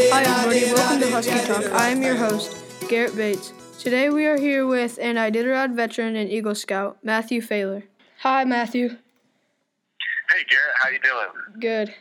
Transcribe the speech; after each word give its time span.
Hi, 0.00 0.22
everybody. 0.22 0.72
Welcome 0.72 1.00
to 1.00 1.10
Husky 1.10 1.44
Talk. 1.44 1.72
I 1.72 1.88
am 1.88 2.00
your 2.02 2.14
host, 2.14 2.56
Garrett 2.88 3.16
Bates. 3.16 3.52
Today 3.80 4.10
we 4.10 4.26
are 4.26 4.38
here 4.38 4.64
with 4.64 4.96
an 5.02 5.16
Iditarod 5.16 5.74
veteran 5.74 6.14
and 6.14 6.30
Eagle 6.30 6.54
Scout, 6.54 6.98
Matthew 7.02 7.40
Failor. 7.40 7.82
Hi, 8.20 8.44
Matthew. 8.44 8.90
Hey, 8.90 10.44
Garrett. 10.48 10.76
How 10.80 10.90
you 10.90 11.00
doing? 11.00 11.60
Good. 11.60 11.94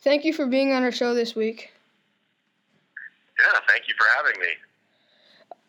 Thank 0.00 0.24
you 0.24 0.32
for 0.32 0.46
being 0.46 0.72
on 0.72 0.82
our 0.82 0.90
show 0.90 1.14
this 1.14 1.36
week. 1.36 1.72
Yeah, 3.38 3.60
thank 3.68 3.86
you 3.86 3.94
for 3.96 4.06
having 4.16 4.40
me. 4.40 4.48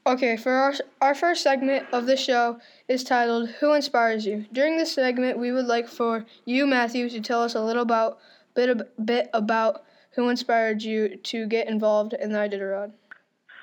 Okay, 0.08 0.38
for 0.38 0.54
our, 0.54 0.74
our 1.02 1.14
first 1.14 1.44
segment 1.44 1.86
of 1.94 2.08
the 2.08 2.18
show 2.18 2.60
is 2.88 3.04
titled 3.04 3.50
Who 3.60 3.74
Inspires 3.74 4.26
You? 4.26 4.48
During 4.52 4.78
this 4.78 4.92
segment, 4.92 5.38
we 5.38 5.52
would 5.52 5.68
like 5.68 5.88
for 5.88 6.26
you, 6.46 6.66
Matthew, 6.66 7.10
to 7.12 7.22
tell 7.22 7.44
us 7.44 7.54
a 7.54 7.62
little 7.62 7.84
about 7.84 8.18
bit, 8.56 8.92
bit 9.06 9.30
about 9.34 9.85
who 10.16 10.30
inspired 10.30 10.82
you 10.82 11.18
to 11.18 11.46
get 11.48 11.68
involved 11.68 12.14
in 12.14 12.32
the 12.32 12.40
Iditarod. 12.40 12.92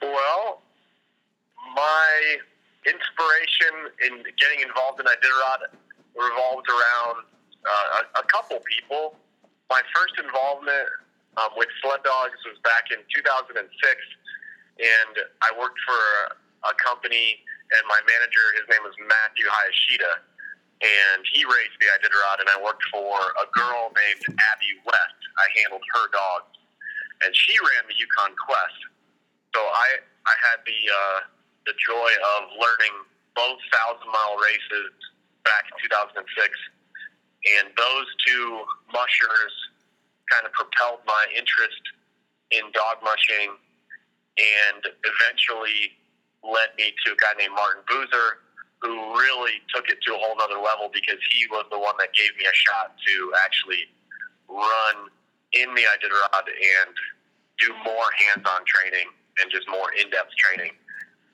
Well, 0.03 0.63
my 1.75 2.37
inspiration 2.87 3.89
in 4.07 4.23
getting 4.37 4.61
involved 4.61 5.01
in 5.01 5.07
Iditarod 5.07 5.73
revolved 6.15 6.69
around 6.69 7.25
uh, 7.65 8.03
a, 8.03 8.21
a 8.21 8.25
couple 8.25 8.61
people. 8.69 9.17
My 9.71 9.81
first 9.95 10.19
involvement 10.19 10.89
um, 11.39 11.49
with 11.57 11.69
Sled 11.81 12.03
Dogs 12.05 12.37
was 12.45 12.59
back 12.63 12.93
in 12.93 12.99
2006 13.15 13.65
and 14.81 15.15
I 15.43 15.51
worked 15.59 15.79
for 15.85 16.03
a 16.65 16.75
company, 16.81 17.43
and 17.77 17.83
my 17.89 18.01
manager, 18.07 18.45
his 18.57 18.67
name 18.71 18.83
was 18.87 18.95
Matthew 18.99 19.47
Hayashida, 19.47 20.13
and 20.83 21.21
he 21.31 21.45
raced 21.45 21.77
the 21.79 21.89
Iditarod, 21.99 22.41
and 22.41 22.49
I 22.51 22.59
worked 22.63 22.83
for 22.91 23.15
a 23.39 23.47
girl 23.53 23.93
named 23.93 24.23
Abby 24.27 24.73
West. 24.87 25.21
I 25.39 25.47
handled 25.61 25.85
her 25.95 26.07
dogs, 26.11 26.52
and 27.25 27.31
she 27.35 27.55
ran 27.59 27.87
the 27.87 27.97
Yukon 27.97 28.35
Quest. 28.37 28.81
So 29.55 29.61
I 29.61 29.89
I 30.03 30.35
had 30.51 30.59
the 30.67 30.81
uh, 30.91 31.19
the 31.67 31.75
joy 31.79 32.11
of 32.37 32.51
learning 32.59 32.95
both 33.35 33.59
thousand 33.73 34.11
mile 34.11 34.37
races 34.39 34.93
back 35.47 35.67
in 35.71 35.77
2006, 35.89 36.19
and 36.19 37.73
those 37.75 38.09
two 38.27 38.63
mushers 38.93 39.55
kind 40.31 40.47
of 40.47 40.53
propelled 40.53 41.03
my 41.07 41.25
interest 41.35 41.83
in 42.53 42.63
dog 42.73 43.01
mushing 43.03 43.57
and 44.39 44.81
eventually 45.05 45.93
led 46.41 46.73
me 46.79 46.93
to 47.05 47.13
a 47.13 47.19
guy 47.21 47.33
named 47.37 47.55
Martin 47.55 47.85
Buser, 47.85 48.41
who 48.81 48.93
really 49.15 49.61
took 49.75 49.89
it 49.89 49.99
to 50.07 50.15
a 50.15 50.19
whole 50.19 50.37
other 50.41 50.59
level 50.59 50.91
because 50.93 51.21
he 51.33 51.47
was 51.51 51.65
the 51.71 51.79
one 51.79 51.95
that 51.99 52.13
gave 52.17 52.33
me 52.39 52.45
a 52.49 52.57
shot 52.57 52.97
to 52.97 53.33
actually 53.45 53.87
run 54.49 55.13
in 55.53 55.69
the 55.75 55.85
Iditarod 55.85 56.47
and 56.49 56.95
do 57.61 57.69
more 57.85 58.09
hands-on 58.27 58.63
training 58.65 59.09
and 59.41 59.51
just 59.51 59.69
more 59.69 59.93
in-depth 60.01 60.33
training. 60.37 60.73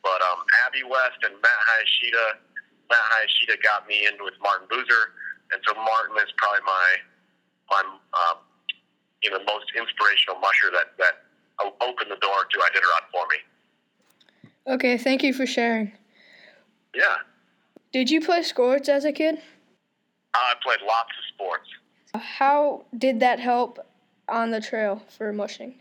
But 0.03 0.23
um, 0.23 0.45
Abby 0.67 0.83
West 0.87 1.19
and 1.25 1.35
Matt 1.43 1.61
Hayashida, 1.67 2.39
Matt 2.91 3.07
Hayashida 3.15 3.63
got 3.63 3.87
me 3.87 4.07
in 4.07 4.15
with 4.23 4.35
Martin 4.43 4.67
Buser, 4.71 5.15
and 5.53 5.61
so 5.67 5.75
Martin 5.75 6.17
is 6.23 6.31
probably 6.37 6.63
my 6.67 6.87
my 7.71 7.83
um, 7.85 8.39
you 9.23 9.31
know 9.31 9.39
most 9.45 9.67
inspirational 9.77 10.39
musher 10.41 10.71
that 10.73 10.95
that 10.99 11.27
opened 11.83 12.11
the 12.11 12.21
door 12.23 12.47
to 12.51 12.57
Iditarod 12.59 13.05
for 13.11 13.27
me. 13.31 13.39
Okay, 14.75 14.99
thank 14.99 15.23
you 15.23 15.33
for 15.33 15.47
sharing. 15.47 15.93
Yeah. 16.95 17.17
Did 17.93 18.11
you 18.11 18.21
play 18.21 18.43
sports 18.43 18.89
as 18.89 19.05
a 19.05 19.13
kid? 19.13 19.39
I 20.35 20.55
played 20.63 20.81
lots 20.87 21.11
of 21.11 21.35
sports. 21.35 21.69
How 22.15 22.85
did 22.97 23.21
that 23.21 23.41
help 23.41 23.79
on 24.29 24.51
the 24.51 24.61
trail 24.61 25.03
for 25.17 25.33
mushing? 25.33 25.75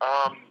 Um, 0.00 0.48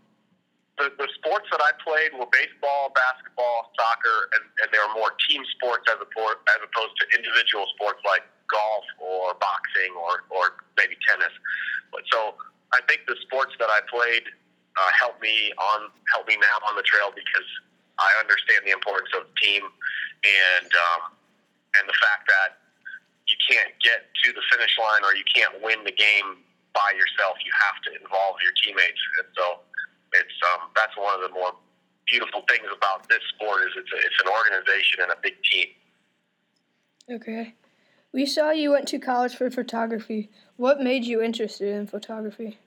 the, 0.77 0.93
the 0.97 1.09
sports 1.17 1.47
that 1.49 1.61
I 1.61 1.71
played 1.81 2.13
were 2.13 2.29
baseball, 2.29 2.93
basketball, 2.93 3.73
soccer, 3.73 4.29
and, 4.37 4.43
and 4.61 4.67
they 4.69 4.77
were 4.77 4.93
more 4.93 5.17
team 5.25 5.41
sports 5.57 5.89
as, 5.89 5.97
opposed, 5.97 6.39
as 6.53 6.59
opposed 6.61 6.93
to 7.01 7.03
individual 7.17 7.65
sports 7.73 7.99
like 8.05 8.21
golf 8.45 8.85
or 9.01 9.33
boxing 9.41 9.91
or, 9.97 10.23
or 10.29 10.61
maybe 10.77 10.93
tennis. 11.09 11.33
But 11.91 12.05
so 12.11 12.37
I 12.73 12.83
think 12.85 13.09
the 13.09 13.17
sports 13.25 13.55
that 13.59 13.71
I 13.71 13.81
played 13.89 14.29
uh, 14.77 14.91
helped 14.93 15.21
me 15.21 15.51
on 15.57 15.89
help 16.13 16.27
me 16.29 16.37
now 16.37 16.57
on 16.69 16.77
the 16.77 16.85
trail 16.85 17.09
because 17.09 17.49
I 17.97 18.13
understand 18.21 18.61
the 18.61 18.71
importance 18.71 19.09
of 19.17 19.25
team 19.41 19.65
and 19.65 20.69
um, 20.69 21.01
and 21.81 21.89
the 21.89 21.97
fact 21.97 22.29
that 22.29 22.66
can't 23.49 23.73
get 23.81 24.11
to 24.23 24.27
the 24.35 24.43
finish 24.51 24.75
line 24.77 25.01
or 25.03 25.15
you 25.15 25.23
can't 25.31 25.55
win 25.63 25.83
the 25.83 25.95
game 25.95 26.43
by 26.75 26.91
yourself. 26.93 27.39
You 27.41 27.51
have 27.55 27.79
to 27.87 27.89
involve 27.97 28.37
your 28.43 28.53
teammates, 28.61 29.01
and 29.19 29.27
so 29.33 29.65
it's 30.13 30.37
um, 30.53 30.69
that's 30.75 30.95
one 30.95 31.15
of 31.15 31.21
the 31.23 31.33
more 31.33 31.55
beautiful 32.07 32.43
things 32.47 32.67
about 32.71 33.07
this 33.09 33.23
sport 33.35 33.63
is 33.67 33.73
it's 33.75 33.91
a, 33.91 33.97
it's 33.97 34.19
an 34.23 34.29
organization 34.31 35.03
and 35.03 35.11
a 35.11 35.19
big 35.21 35.35
team. 35.43 35.67
Okay. 37.09 37.53
We 38.13 38.25
saw 38.25 38.51
you 38.51 38.71
went 38.71 38.87
to 38.89 38.99
college 38.99 39.35
for 39.35 39.51
photography. 39.51 40.31
What 40.55 40.79
made 40.79 41.03
you 41.03 41.21
interested 41.21 41.75
in 41.75 41.87
photography? 41.87 42.57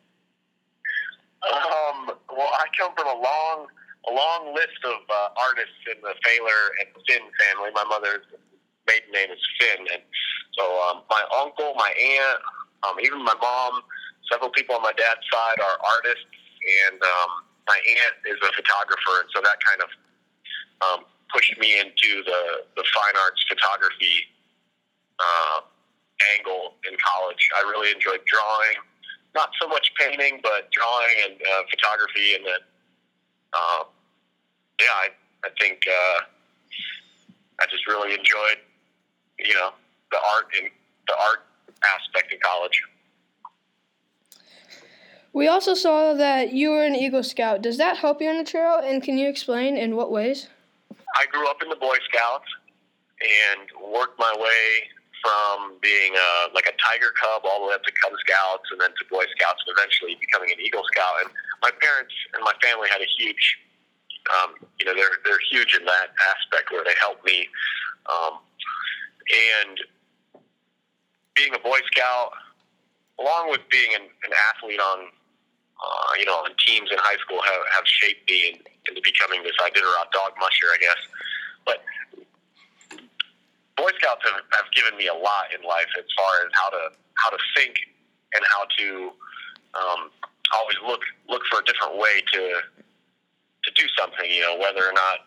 Um, 1.43 2.13
well, 2.29 2.53
I 2.53 2.65
come 2.79 2.93
from 2.95 3.07
a 3.07 3.19
long, 3.19 3.67
a 4.09 4.13
long 4.13 4.55
list 4.55 4.79
of 4.85 5.01
uh, 5.09 5.29
artists 5.41 5.81
in 5.89 6.01
the 6.03 6.15
Failor 6.23 6.63
and 6.81 6.89
Finn 7.09 7.23
family. 7.41 7.71
My 7.75 7.85
mother's 7.85 8.27
maiden 8.87 9.11
name 9.13 9.31
is 9.31 9.41
Finn, 9.59 9.87
and 9.93 10.03
so 10.61 10.67
um, 10.91 11.03
my 11.09 11.23
uncle, 11.41 11.73
my 11.77 11.89
aunt, 11.89 12.41
um, 12.85 13.01
even 13.01 13.25
my 13.25 13.35
mom, 13.41 13.81
several 14.31 14.51
people 14.51 14.75
on 14.75 14.83
my 14.83 14.93
dad's 14.93 15.25
side 15.33 15.59
are 15.61 15.77
artists, 15.97 16.29
and 16.85 17.01
um, 17.01 17.31
my 17.67 17.77
aunt 17.77 18.17
is 18.29 18.37
a 18.45 18.53
photographer, 18.53 19.25
and 19.25 19.29
so 19.35 19.41
that 19.41 19.57
kind 19.65 19.81
of 19.81 19.91
um, 20.85 21.01
pushed 21.33 21.57
me 21.59 21.81
into 21.81 22.23
the 22.25 22.69
the 22.77 22.85
fine 22.93 23.17
arts 23.25 23.43
photography 23.49 24.29
uh, 25.19 25.61
angle 26.37 26.77
in 26.91 26.97
college. 27.01 27.49
I 27.57 27.69
really 27.69 27.93
enjoyed 27.93 28.21
drawing, 28.27 28.77
not 29.35 29.51
so 29.61 29.69
much 29.69 29.93
painting, 29.99 30.41
but 30.43 30.71
drawing 30.73 31.17
and 31.25 31.37
uh, 31.41 31.63
photography, 31.71 32.35
and 32.37 32.45
then 32.45 32.63
uh, 33.53 33.85
yeah, 34.81 34.97
I 34.97 35.09
I 35.45 35.49
think 35.59 35.85
uh, 35.89 36.21
I 37.61 37.67
just 37.71 37.87
really 37.87 38.13
enjoyed 38.13 38.61
you 39.39 39.55
know 39.55 39.73
the 40.11 40.19
art 40.19 40.47
in 40.61 40.69
the 41.09 41.15
art 41.15 41.47
aspect 41.97 42.33
in 42.33 42.39
college. 42.41 42.83
We 45.33 45.47
also 45.47 45.75
saw 45.75 46.15
that 46.15 46.53
you 46.53 46.71
were 46.71 46.83
an 46.83 46.97
Eagle 46.97 47.23
Scout. 47.23 47.63
Does 47.63 47.79
that 47.79 47.99
help 47.99 48.21
you 48.21 48.29
on 48.29 48.39
the 48.39 48.45
trail, 48.45 48.81
and 48.83 49.03
can 49.03 49.17
you 49.17 49.29
explain 49.29 49.77
in 49.77 49.95
what 49.95 50.11
ways? 50.11 50.49
I 50.91 51.27
grew 51.31 51.49
up 51.49 51.63
in 51.63 51.69
the 51.69 51.77
Boy 51.77 51.97
Scouts 52.11 52.51
and 53.23 53.93
worked 53.93 54.19
my 54.19 54.35
way 54.37 54.89
from 55.23 55.77
being 55.83 56.17
a, 56.17 56.55
like 56.55 56.67
a 56.67 56.75
Tiger 56.81 57.13
Cub 57.21 57.43
all 57.45 57.63
the 57.63 57.69
way 57.69 57.75
up 57.75 57.85
to 57.85 57.93
Cub 58.03 58.13
Scouts 58.27 58.67
and 58.73 58.81
then 58.81 58.91
to 58.91 59.05
Boy 59.11 59.25
Scouts 59.37 59.63
and 59.67 59.77
eventually 59.77 60.17
becoming 60.19 60.51
an 60.51 60.59
Eagle 60.59 60.83
Scout. 60.91 61.15
And 61.23 61.31
my 61.63 61.71
parents 61.71 62.15
and 62.35 62.43
my 62.43 62.57
family 62.63 62.89
had 62.91 63.03
a 63.03 63.11
huge, 63.19 63.59
um, 64.35 64.55
you 64.81 64.87
know, 64.87 64.95
they're 64.95 65.21
they're 65.25 65.45
huge 65.53 65.77
in 65.79 65.85
that 65.85 66.11
aspect 66.35 66.73
where 66.73 66.83
they 66.83 66.97
helped 66.99 67.25
me. 67.25 67.47
Um, 68.09 68.41
and 69.31 69.79
being 71.41 71.55
a 71.57 71.63
Boy 71.65 71.81
Scout, 71.89 72.33
along 73.19 73.51
with 73.51 73.65
being 73.73 73.97
an, 73.97 74.05
an 74.29 74.33
athlete 74.53 74.81
on, 74.81 75.09
uh, 75.81 76.11
you 76.21 76.27
know, 76.29 76.45
on 76.45 76.53
teams 76.61 76.93
in 76.93 76.99
high 77.01 77.17
school, 77.25 77.41
have, 77.41 77.65
have 77.73 77.87
shaped 77.89 78.29
me 78.29 78.61
into 78.89 79.01
becoming 79.01 79.43
this 79.43 79.57
Iditarod 79.57 80.13
dog 80.13 80.37
musher, 80.37 80.69
I 80.69 80.79
guess. 80.81 81.01
But 81.65 81.79
Boy 83.77 83.89
Scouts 83.97 84.21
have, 84.29 84.45
have 84.53 84.69
given 84.77 84.97
me 85.01 85.09
a 85.09 85.17
lot 85.17 85.49
in 85.57 85.65
life 85.65 85.89
as 85.97 86.05
far 86.13 86.45
as 86.45 86.53
how 86.53 86.69
to 86.69 86.93
how 87.17 87.31
to 87.31 87.41
think 87.57 87.77
and 88.33 88.45
how 88.53 88.65
to 88.77 88.87
um, 89.77 90.01
always 90.53 90.77
look 90.85 91.01
look 91.29 91.43
for 91.51 91.61
a 91.61 91.65
different 91.65 91.97
way 91.97 92.21
to 92.33 92.61
to 93.65 93.71
do 93.73 93.89
something. 93.97 94.29
You 94.29 94.43
know, 94.43 94.57
whether 94.61 94.85
or 94.85 94.93
not 94.93 95.19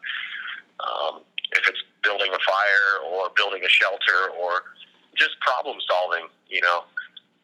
um, 0.82 1.14
if 1.54 1.66
it's 1.68 1.82
building 2.04 2.30
a 2.30 2.42
fire 2.46 3.02
or 3.10 3.30
building 3.36 3.66
a 3.66 3.70
shelter 3.70 4.30
or 4.38 4.62
just 5.16 5.40
problem 5.42 5.78
solving. 5.88 6.28
You 6.48 6.62
know, 6.62 6.84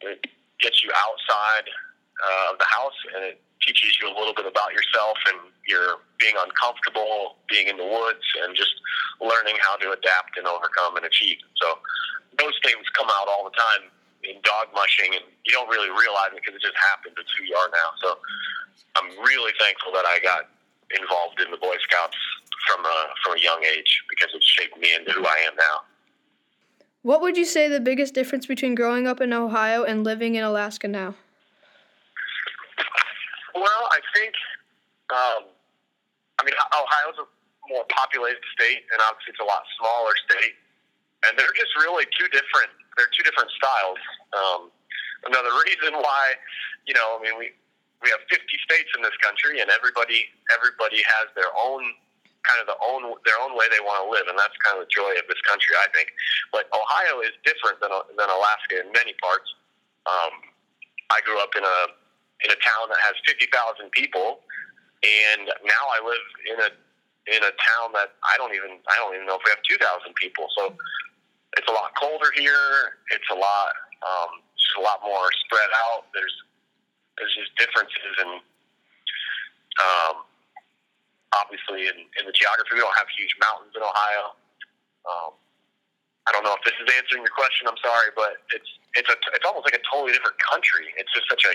it 0.02 0.24
gets 0.60 0.84
you 0.84 0.90
outside 0.94 1.66
uh, 2.20 2.52
of 2.52 2.58
the 2.58 2.68
house 2.68 2.96
and 3.14 3.24
it 3.24 3.40
teaches 3.60 3.96
you 4.00 4.08
a 4.08 4.14
little 4.16 4.34
bit 4.34 4.46
about 4.46 4.72
yourself 4.72 5.16
and 5.28 5.38
your 5.68 6.00
being 6.18 6.34
uncomfortable, 6.36 7.36
being 7.48 7.68
in 7.68 7.76
the 7.76 7.84
woods, 7.84 8.24
and 8.42 8.56
just 8.56 8.72
learning 9.20 9.56
how 9.60 9.76
to 9.76 9.92
adapt 9.92 10.36
and 10.36 10.46
overcome 10.48 10.96
and 10.96 11.04
achieve. 11.04 11.36
So 11.60 11.78
those 12.38 12.56
things 12.64 12.82
come 12.96 13.08
out 13.12 13.28
all 13.28 13.44
the 13.44 13.54
time 13.54 13.92
in 14.24 14.40
dog 14.44 14.72
mushing, 14.72 15.12
and 15.12 15.24
you 15.44 15.52
don't 15.52 15.68
really 15.68 15.92
realize 15.92 16.32
it 16.32 16.40
because 16.40 16.56
it 16.56 16.64
just 16.64 16.76
happens. 16.92 17.16
It's 17.20 17.32
who 17.36 17.44
you 17.44 17.56
are 17.56 17.68
now. 17.72 17.88
So 18.00 18.08
I'm 18.96 19.08
really 19.24 19.52
thankful 19.60 19.92
that 19.92 20.04
I 20.04 20.20
got 20.20 20.48
involved 20.92 21.40
in 21.40 21.52
the 21.52 21.60
Boy 21.60 21.76
Scouts 21.84 22.16
from 22.66 22.84
a, 22.84 22.98
from 23.24 23.36
a 23.36 23.40
young 23.40 23.64
age 23.64 24.02
because 24.08 24.32
it 24.34 24.42
shaped 24.42 24.76
me 24.76 24.92
into 24.92 25.12
who 25.12 25.24
I 25.24 25.44
am 25.46 25.56
now. 25.56 25.84
What 27.02 27.22
would 27.22 27.36
you 27.36 27.46
say 27.46 27.68
the 27.68 27.80
biggest 27.80 28.12
difference 28.12 28.44
between 28.44 28.74
growing 28.74 29.06
up 29.06 29.20
in 29.20 29.32
Ohio 29.32 29.84
and 29.84 30.04
living 30.04 30.34
in 30.34 30.44
Alaska 30.44 30.86
now? 30.86 31.14
Well, 33.54 33.84
I 33.88 34.00
think, 34.14 34.34
um, 35.08 35.48
I 36.36 36.44
mean, 36.44 36.54
Ohio's 36.76 37.16
a 37.24 37.26
more 37.72 37.84
populated 37.88 38.44
state, 38.52 38.84
and 38.92 39.00
obviously 39.08 39.32
it's 39.32 39.40
a 39.40 39.48
lot 39.48 39.64
smaller 39.80 40.12
state, 40.28 40.54
and 41.24 41.38
they're 41.40 41.56
just 41.56 41.72
really 41.80 42.04
two 42.12 42.28
different. 42.28 42.68
They're 42.96 43.10
two 43.16 43.24
different 43.24 43.48
styles. 43.56 44.00
Um, 44.36 44.60
another 45.24 45.56
reason 45.64 45.96
why, 45.96 46.36
you 46.84 46.92
know, 46.92 47.16
I 47.16 47.22
mean, 47.24 47.38
we 47.40 47.56
we 48.04 48.08
have 48.12 48.20
50 48.28 48.44
states 48.64 48.88
in 48.96 49.00
this 49.00 49.16
country, 49.24 49.60
and 49.60 49.72
everybody 49.72 50.28
everybody 50.52 51.00
has 51.00 51.32
their 51.32 51.52
own 51.56 51.80
kind 52.44 52.60
of 52.60 52.66
the 52.66 52.78
own 52.80 53.04
their 53.24 53.38
own 53.40 53.56
way 53.56 53.68
they 53.68 53.82
want 53.82 54.04
to 54.04 54.08
live, 54.08 54.26
and 54.28 54.36
that's 54.38 54.54
kind 54.64 54.80
of 54.80 54.88
the 54.88 54.92
joy 54.92 55.12
of 55.16 55.26
this 55.28 55.40
country, 55.44 55.76
I 55.76 55.88
think. 55.92 56.08
But 56.52 56.68
Ohio 56.72 57.20
is 57.24 57.34
different 57.44 57.80
than 57.80 57.92
than 58.16 58.28
Alaska 58.28 58.80
in 58.80 58.88
many 58.92 59.12
parts. 59.20 59.48
Um, 60.08 60.32
I 61.12 61.20
grew 61.24 61.38
up 61.40 61.52
in 61.56 61.64
a 61.64 61.78
in 62.44 62.48
a 62.48 62.58
town 62.64 62.88
that 62.88 62.96
has 63.04 63.20
50,000 63.28 63.52
people, 63.92 64.40
and 65.04 65.44
now 65.44 65.84
I 65.92 65.98
live 66.00 66.26
in 66.48 66.58
a 66.64 66.70
in 67.28 67.42
a 67.44 67.52
town 67.52 67.92
that 67.92 68.16
I 68.24 68.34
don't 68.40 68.56
even 68.56 68.80
I 68.88 68.96
don't 68.96 69.14
even 69.14 69.28
know 69.28 69.36
if 69.36 69.44
we 69.44 69.52
have 69.52 69.62
2,000 69.68 69.80
people. 70.16 70.48
So 70.56 70.74
it's 71.58 71.68
a 71.68 71.74
lot 71.74 71.92
colder 72.00 72.32
here. 72.32 72.96
It's 73.12 73.28
a 73.28 73.36
lot 73.36 73.72
um, 74.00 74.40
just 74.56 74.76
a 74.78 74.82
lot 74.82 75.04
more 75.04 75.28
spread 75.44 75.70
out. 75.90 76.08
There's 76.16 76.32
there's 77.18 77.34
just 77.36 77.52
differences 77.60 78.14
in 78.24 78.30
um, 79.80 80.24
obviously 81.34 81.86
in, 81.86 81.96
in 82.18 82.24
the 82.26 82.34
geography. 82.34 82.74
We 82.74 82.82
don't 82.82 82.96
have 82.98 83.10
huge 83.14 83.34
mountains 83.38 83.74
in 83.74 83.82
Ohio. 83.82 84.34
Um, 85.06 85.32
I 86.28 86.34
don't 86.36 86.44
know 86.44 86.54
if 86.54 86.62
this 86.62 86.76
is 86.76 86.86
answering 86.94 87.24
your 87.24 87.34
question. 87.34 87.66
I'm 87.66 87.80
sorry, 87.80 88.12
but 88.14 88.44
it's 88.52 88.70
it's 88.94 89.08
a 89.08 89.16
it's 89.32 89.46
almost 89.46 89.64
like 89.64 89.78
a 89.78 89.84
totally 89.88 90.12
different 90.12 90.36
country. 90.38 90.92
It's 91.00 91.10
just 91.10 91.26
such 91.30 91.42
a 91.48 91.52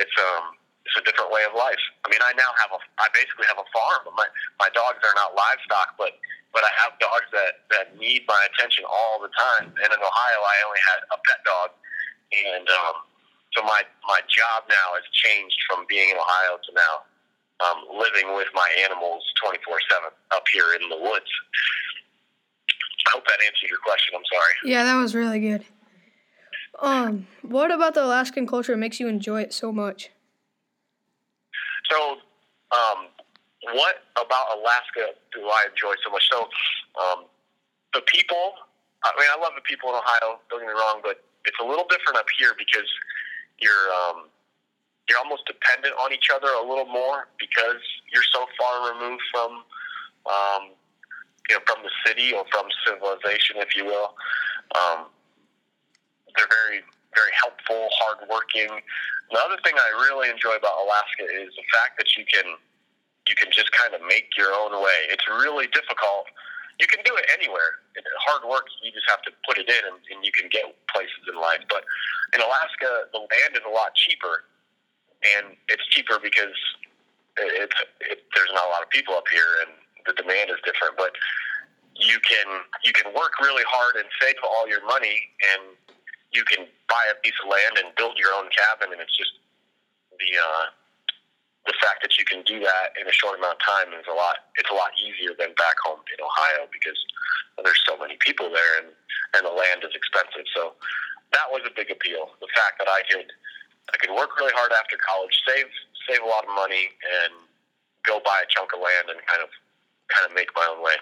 it's 0.00 0.16
um 0.18 0.56
it's 0.82 0.98
a 0.98 1.04
different 1.06 1.30
way 1.30 1.46
of 1.46 1.54
life. 1.54 1.78
I 2.02 2.10
mean, 2.10 2.22
I 2.24 2.34
now 2.34 2.50
have 2.58 2.72
a 2.74 2.80
I 2.98 3.06
basically 3.12 3.46
have 3.46 3.60
a 3.60 3.68
farm. 3.70 4.08
My 4.16 4.26
my 4.58 4.70
dogs 4.72 4.98
are 5.04 5.14
not 5.14 5.36
livestock, 5.36 5.94
but 6.00 6.16
but 6.50 6.64
I 6.64 6.72
have 6.80 6.96
dogs 6.98 7.28
that 7.36 7.68
that 7.70 7.86
need 8.00 8.24
my 8.26 8.40
attention 8.50 8.88
all 8.88 9.20
the 9.20 9.30
time. 9.30 9.68
And 9.68 9.88
in 9.92 10.00
Ohio, 10.00 10.38
I 10.42 10.56
only 10.64 10.82
had 10.82 11.00
a 11.12 11.18
pet 11.22 11.40
dog, 11.44 11.68
and 12.32 12.66
um, 12.66 13.04
so 13.52 13.62
my 13.62 13.84
my 14.08 14.20
job 14.26 14.64
now 14.66 14.96
has 14.96 15.06
changed 15.12 15.60
from 15.68 15.84
being 15.86 16.08
in 16.08 16.16
Ohio 16.16 16.56
to 16.56 16.70
now 16.72 17.04
um, 17.62 17.84
living 17.98 18.34
with 18.34 18.48
my 18.54 18.68
animals 18.84 19.22
24 19.44 19.78
7 19.90 20.10
up 20.32 20.44
here 20.52 20.74
in 20.80 20.88
the 20.88 20.96
woods. 20.96 21.30
I 23.06 23.10
hope 23.14 23.26
that 23.26 23.38
answers 23.44 23.68
your 23.68 23.78
question. 23.84 24.14
I'm 24.16 24.22
sorry. 24.32 24.54
Yeah, 24.64 24.84
that 24.84 24.96
was 24.96 25.14
really 25.14 25.40
good. 25.40 25.64
Um, 26.80 27.26
what 27.42 27.70
about 27.70 27.94
the 27.94 28.04
Alaskan 28.04 28.46
culture 28.46 28.76
makes 28.76 28.98
you 28.98 29.08
enjoy 29.08 29.42
it 29.42 29.52
so 29.52 29.72
much? 29.72 30.10
So, 31.90 32.16
um, 32.72 33.06
what 33.74 34.02
about 34.16 34.58
Alaska 34.58 35.14
do 35.32 35.46
I 35.46 35.66
enjoy 35.70 35.94
so 36.02 36.10
much? 36.10 36.22
So, 36.30 36.48
um, 37.00 37.24
the 37.94 38.00
people. 38.06 38.54
I 39.04 39.10
mean, 39.18 39.26
I 39.34 39.40
love 39.40 39.52
the 39.56 39.66
people 39.66 39.90
in 39.90 39.96
Ohio. 39.96 40.38
Don't 40.48 40.60
get 40.60 40.68
me 40.68 40.74
wrong, 40.74 41.00
but 41.02 41.22
it's 41.44 41.58
a 41.60 41.66
little 41.66 41.86
different 41.90 42.18
up 42.18 42.26
here 42.38 42.54
because 42.56 42.86
you're 43.58 43.90
um, 44.06 44.30
you're 45.08 45.18
almost 45.18 45.46
dependent 45.46 45.94
on 45.98 46.12
each 46.12 46.28
other 46.34 46.48
a 46.48 46.64
little 46.66 46.86
more 46.86 47.28
because 47.38 47.82
you're 48.12 48.26
so 48.32 48.46
far 48.58 48.94
removed 48.94 49.22
from 49.32 49.50
um, 50.26 50.62
you 51.48 51.56
know 51.56 51.62
from 51.66 51.82
the 51.82 51.90
city 52.06 52.32
or 52.32 52.44
from 52.50 52.66
civilization, 52.86 53.56
if 53.58 53.74
you 53.74 53.84
will. 53.84 54.14
Um, 54.78 55.10
they're 56.36 56.48
very 56.48 56.80
very 57.14 57.32
helpful, 57.36 57.88
hardworking. 58.00 58.80
The 59.30 59.40
other 59.40 59.56
thing 59.64 59.76
I 59.76 59.88
really 60.08 60.28
enjoy 60.28 60.56
about 60.56 60.80
Alaska 60.84 61.24
is 61.28 61.52
the 61.56 61.66
fact 61.72 61.96
that 61.98 62.08
you 62.16 62.24
can 62.24 62.56
you 63.28 63.34
can 63.38 63.50
just 63.54 63.70
kind 63.72 63.94
of 63.94 64.02
make 64.06 64.34
your 64.36 64.50
own 64.50 64.74
way. 64.82 65.08
It's 65.10 65.26
really 65.28 65.66
difficult. 65.70 66.26
You 66.80 66.88
can 66.90 67.04
do 67.04 67.14
it 67.14 67.26
anywhere. 67.30 67.84
Hard 68.26 68.42
work, 68.48 68.66
you 68.82 68.90
just 68.90 69.06
have 69.06 69.22
to 69.28 69.30
put 69.46 69.58
it 69.58 69.68
in, 69.68 69.82
and, 69.86 70.00
and 70.10 70.24
you 70.24 70.32
can 70.34 70.48
get 70.50 70.66
places 70.90 71.22
in 71.28 71.36
life. 71.38 71.62
But 71.68 71.84
in 72.34 72.40
Alaska, 72.40 73.06
the 73.12 73.22
land 73.22 73.54
is 73.54 73.62
a 73.62 73.70
lot 73.70 73.94
cheaper, 73.94 74.48
and 75.22 75.56
it's 75.68 75.86
cheaper 75.88 76.18
because 76.18 76.56
it's 77.38 77.78
it, 78.00 78.18
there's 78.34 78.52
not 78.52 78.66
a 78.66 78.70
lot 78.70 78.82
of 78.82 78.90
people 78.90 79.14
up 79.14 79.26
here, 79.30 79.64
and 79.64 79.72
the 80.06 80.12
demand 80.20 80.50
is 80.50 80.60
different. 80.64 80.96
But 80.98 81.12
you 81.96 82.18
can 82.20 82.66
you 82.84 82.92
can 82.92 83.12
work 83.14 83.38
really 83.40 83.64
hard 83.68 83.96
and 83.96 84.06
save 84.20 84.36
all 84.42 84.68
your 84.68 84.84
money, 84.84 85.32
and 85.54 85.76
you 86.32 86.44
can 86.44 86.66
buy 86.88 87.04
a 87.12 87.16
piece 87.22 87.36
of 87.42 87.48
land 87.48 87.80
and 87.80 87.94
build 87.96 88.18
your 88.18 88.34
own 88.34 88.48
cabin, 88.52 88.92
and 88.92 89.00
it's 89.00 89.16
just 89.16 89.32
the 90.18 90.30
uh, 90.36 90.64
the 91.66 91.74
fact 91.78 92.02
that 92.02 92.18
you 92.18 92.24
can 92.26 92.42
do 92.42 92.58
that 92.58 92.92
in 92.98 93.06
a 93.06 93.14
short 93.14 93.38
amount 93.38 93.56
of 93.56 93.62
time 93.62 93.94
is 93.94 94.06
a 94.10 94.16
lot. 94.16 94.50
It's 94.58 94.70
a 94.70 94.76
lot 94.76 94.90
easier 94.98 95.32
than 95.38 95.54
back 95.54 95.78
home 95.86 96.02
in 96.10 96.18
Ohio 96.18 96.66
because 96.74 96.98
there's 97.62 97.80
so 97.86 97.96
many 97.96 98.18
people 98.20 98.50
there, 98.50 98.82
and 98.82 98.90
and 99.38 99.46
the 99.46 99.54
land 99.54 99.86
is 99.86 99.94
expensive. 99.94 100.44
So 100.52 100.74
that 101.32 101.48
was 101.48 101.62
a 101.64 101.72
big 101.72 101.88
appeal. 101.88 102.34
The 102.40 102.50
fact 102.52 102.76
that 102.82 102.88
I 102.88 103.00
could 103.08 103.30
I 103.90 103.96
could 103.98 104.14
work 104.14 104.38
really 104.38 104.54
hard 104.54 104.70
after 104.72 104.96
college, 105.02 105.34
save 105.46 105.66
save 106.08 106.22
a 106.22 106.28
lot 106.28 106.44
of 106.46 106.52
money, 106.54 106.90
and 107.02 107.32
go 108.06 108.20
buy 108.24 108.42
a 108.42 108.48
chunk 108.50 108.70
of 108.74 108.80
land 108.80 109.10
and 109.10 109.18
kind 109.26 109.42
of 109.42 109.50
kind 110.10 110.28
of 110.28 110.34
make 110.34 110.48
my 110.54 110.66
own 110.70 110.82
way. 110.82 110.94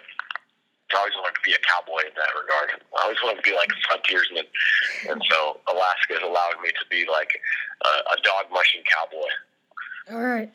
I 0.91 0.99
always 0.99 1.15
wanted 1.23 1.39
to 1.39 1.45
be 1.47 1.55
a 1.55 1.63
cowboy 1.63 2.03
in 2.03 2.15
that 2.19 2.35
regard. 2.35 2.83
I 2.99 3.03
always 3.05 3.19
wanted 3.23 3.45
to 3.45 3.47
be 3.47 3.55
like 3.55 3.71
a 3.71 3.81
frontiersman, 3.87 4.45
and 5.09 5.23
so 5.31 5.61
Alaska 5.71 6.19
is 6.19 6.25
allowing 6.25 6.59
me 6.63 6.71
to 6.71 6.85
be 6.91 7.07
like 7.07 7.31
a, 7.85 7.93
a 8.11 8.17
dog 8.23 8.51
mushing 8.51 8.83
cowboy. 8.91 9.31
All 10.11 10.23
right. 10.23 10.51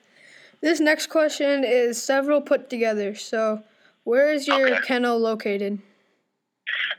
This 0.62 0.80
next 0.80 1.08
question 1.08 1.64
is 1.64 2.02
several 2.02 2.42
put 2.42 2.70
together. 2.70 3.16
So, 3.16 3.64
where 4.04 4.34
is 4.34 4.48
your 4.48 4.68
okay. 4.68 4.86
kennel 4.86 5.20
located? 5.20 5.80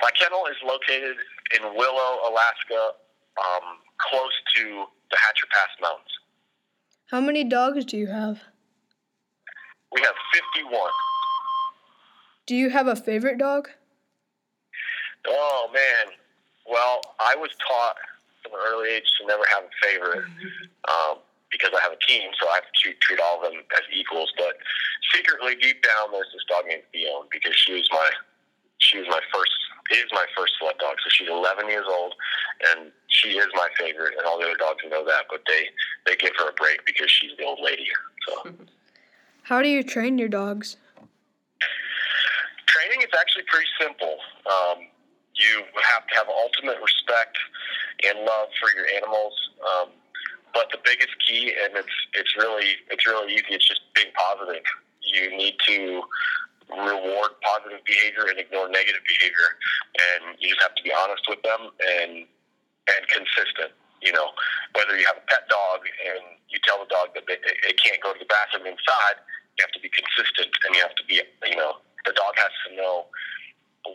My 0.00 0.10
kennel 0.18 0.46
is 0.46 0.56
located 0.64 1.16
in 1.54 1.62
Willow, 1.74 2.18
Alaska, 2.30 2.94
um, 3.36 3.78
close 3.98 4.32
to 4.56 4.84
the 5.10 5.16
Hatcher 5.16 5.46
Pass 5.50 5.68
Mountains. 5.80 6.12
How 7.10 7.20
many 7.20 7.44
dogs 7.44 7.84
do 7.84 7.96
you 7.96 8.08
have? 8.08 8.40
We 9.92 10.00
have 10.02 10.14
51. 10.54 10.90
Do 12.46 12.54
you 12.54 12.70
have 12.70 12.86
a 12.86 12.96
favorite 12.96 13.38
dog? 13.38 13.68
Oh, 15.26 15.70
man. 15.72 16.14
Well, 16.68 17.00
I 17.20 17.34
was 17.36 17.50
taught 17.66 17.96
from 18.42 18.58
an 18.58 18.66
early 18.66 18.90
age 18.90 19.06
to 19.20 19.26
never 19.26 19.42
have 19.54 19.64
a 19.64 19.86
favorite 19.86 20.24
um, 20.88 21.18
because 21.50 21.70
I 21.74 21.80
have 21.82 21.92
a 21.92 22.02
team, 22.06 22.30
so 22.40 22.48
I 22.48 22.54
have 22.54 22.64
to 22.64 22.74
treat, 22.82 23.00
treat 23.00 23.20
all 23.20 23.42
of 23.42 23.50
them 23.50 23.62
as 23.74 23.82
equals. 23.94 24.32
But 24.36 24.58
secretly, 25.14 25.54
deep 25.56 25.82
down, 25.82 26.12
there's 26.12 26.30
this 26.32 26.44
dog 26.48 26.66
named 26.66 26.82
Fiona 26.92 27.26
because 27.30 27.54
she 27.54 27.74
was 27.74 27.88
my 27.90 28.10
she 28.78 28.98
was 28.98 29.06
my 29.08 29.20
first 29.32 29.54
is 29.90 30.06
my 30.12 30.24
first 30.36 30.54
sled 30.58 30.74
dog. 30.78 30.96
So 31.04 31.10
she's 31.10 31.28
11 31.28 31.68
years 31.68 31.86
old, 31.88 32.14
and 32.70 32.90
she 33.08 33.38
is 33.38 33.46
my 33.54 33.68
favorite, 33.78 34.14
and 34.16 34.26
all 34.26 34.38
the 34.38 34.46
other 34.46 34.56
dogs 34.56 34.82
know 34.88 35.04
that. 35.04 35.26
But 35.30 35.42
they 35.46 35.66
they 36.06 36.16
give 36.16 36.32
her 36.38 36.50
a 36.50 36.52
break 36.52 36.84
because 36.86 37.10
she's 37.10 37.32
the 37.38 37.44
old 37.44 37.60
lady. 37.62 37.86
So. 38.28 38.52
How 39.42 39.62
do 39.62 39.68
you 39.68 39.84
train 39.84 40.18
your 40.18 40.28
dogs? 40.28 40.76
Training 42.66 43.00
is 43.00 43.14
actually 43.18 43.44
pretty 43.46 43.68
simple. 43.80 44.18
Um, 44.46 44.88
you 45.34 45.62
have 45.94 46.06
to 46.08 46.14
have 46.16 46.26
ultimate 46.28 46.78
respect 46.82 47.38
and 48.04 48.18
love 48.20 48.48
for 48.60 48.74
your 48.76 48.86
animals. 48.96 49.34
Um, 49.62 49.90
but 50.52 50.68
the 50.72 50.78
biggest 50.84 51.14
key, 51.26 51.54
and 51.62 51.76
it's 51.76 51.96
it's 52.14 52.36
really 52.36 52.76
it's 52.90 53.06
really 53.06 53.34
easy. 53.34 53.50
It's 53.50 53.68
just 53.68 53.82
being 53.94 54.12
positive. 54.14 54.64
You 55.02 55.36
need 55.36 55.54
to 55.68 56.02
reward 56.70 57.38
positive 57.42 57.82
behavior 57.86 58.26
and 58.26 58.38
ignore 58.38 58.68
negative 58.68 59.02
behavior, 59.06 59.50
and 59.96 60.34
you 60.42 60.50
just 60.50 60.62
have 60.62 60.74
to 60.74 60.82
be 60.82 60.90
honest 60.92 61.22
with 61.28 61.40
them 61.42 61.70
and 61.78 62.26
and 62.90 63.02
consistent. 63.10 63.74
You 64.02 64.12
know, 64.12 64.30
whether 64.76 64.94
you 64.98 65.06
have 65.08 65.18
a 65.18 65.26
pet 65.26 65.48
dog 65.48 65.82
and 65.86 66.36
you 66.50 66.58
tell 66.62 66.78
the 66.78 66.90
dog 66.90 67.16
that 67.16 67.26
they, 67.26 67.40
it 67.40 67.76
can't 67.80 67.98
go 68.02 68.12
to 68.12 68.20
the 68.20 68.28
bathroom 68.28 68.68
inside, 68.68 69.18
you 69.56 69.64
have 69.64 69.72
to 69.72 69.82
be 69.82 69.90
consistent 69.90 70.52
and 70.66 70.76
you 70.76 70.82
have 70.84 70.94
to 70.94 71.04
be, 71.08 71.18
you 71.48 71.56
know, 71.56 71.80
the 72.04 72.12
dog 72.12 72.36
has 72.36 72.52
to 72.68 72.76
know 72.76 73.08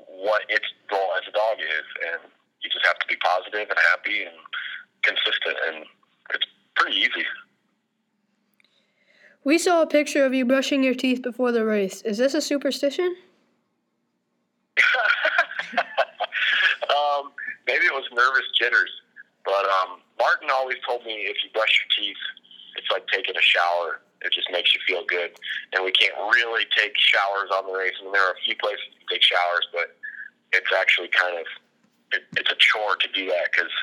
what 0.10 0.44
its 0.50 0.66
role 0.92 1.14
as 1.16 1.24
a 1.28 1.34
dog 1.36 1.60
is, 1.60 1.88
and 2.12 2.22
you 2.64 2.70
just 2.70 2.86
have 2.86 2.98
to 3.00 3.08
be 3.08 3.16
positive 3.22 3.68
and 3.70 3.80
happy 3.94 4.24
and 4.24 4.36
consistent, 5.04 5.58
and 5.68 5.86
it's 6.34 6.48
pretty 6.76 6.98
easy. 6.98 7.26
We 9.44 9.58
saw 9.58 9.82
a 9.82 9.88
picture 9.88 10.24
of 10.24 10.34
you 10.34 10.46
brushing 10.46 10.84
your 10.84 10.94
teeth 10.94 11.24
before 11.24 11.52
the 11.52 11.66
race. 11.66 12.02
Is 12.04 12.18
this 12.18 12.36
a 12.36 12.42
superstition? 12.42 13.16
um, 15.78 17.32
maybe 17.66 17.86
it 17.86 17.94
was 17.94 18.06
nervous 18.14 18.46
jitters. 18.60 18.92
But 19.44 19.66
um, 19.66 20.02
Martin 20.20 20.50
always 20.54 20.78
told 20.88 21.04
me 21.06 21.26
if 21.26 21.38
you 21.44 21.50
brush 21.54 21.74
your 21.82 22.06
teeth, 22.06 22.22
it's 22.78 22.92
like 22.92 23.08
taking 23.08 23.36
a 23.36 23.42
shower. 23.42 24.02
It 24.22 24.32
just 24.32 24.52
makes 24.52 24.76
you 24.76 24.80
feel 24.88 25.04
good. 25.06 25.32
And 25.74 25.84
we 25.84 25.92
can't 25.92 26.14
really 26.16 26.66
take 26.78 26.94
showers 26.96 27.50
on 27.50 27.66
the 27.66 27.74
race. 27.74 27.94
I 28.00 28.04
mean, 28.04 28.14
there 28.14 28.22
are 28.22 28.34
a 28.34 28.42
few 28.46 28.56
places 28.58 28.86
you 28.94 29.06
take 29.10 29.24
showers, 29.24 29.66
but 29.74 29.98
it's 30.54 30.70
actually 30.78 31.08
kind 31.08 31.40
of 31.40 31.46
it, 32.12 32.24
it's 32.38 32.52
a 32.52 32.56
chore 32.60 32.96
to 32.98 33.08
do 33.16 33.26
that 33.28 33.50
because 33.52 33.74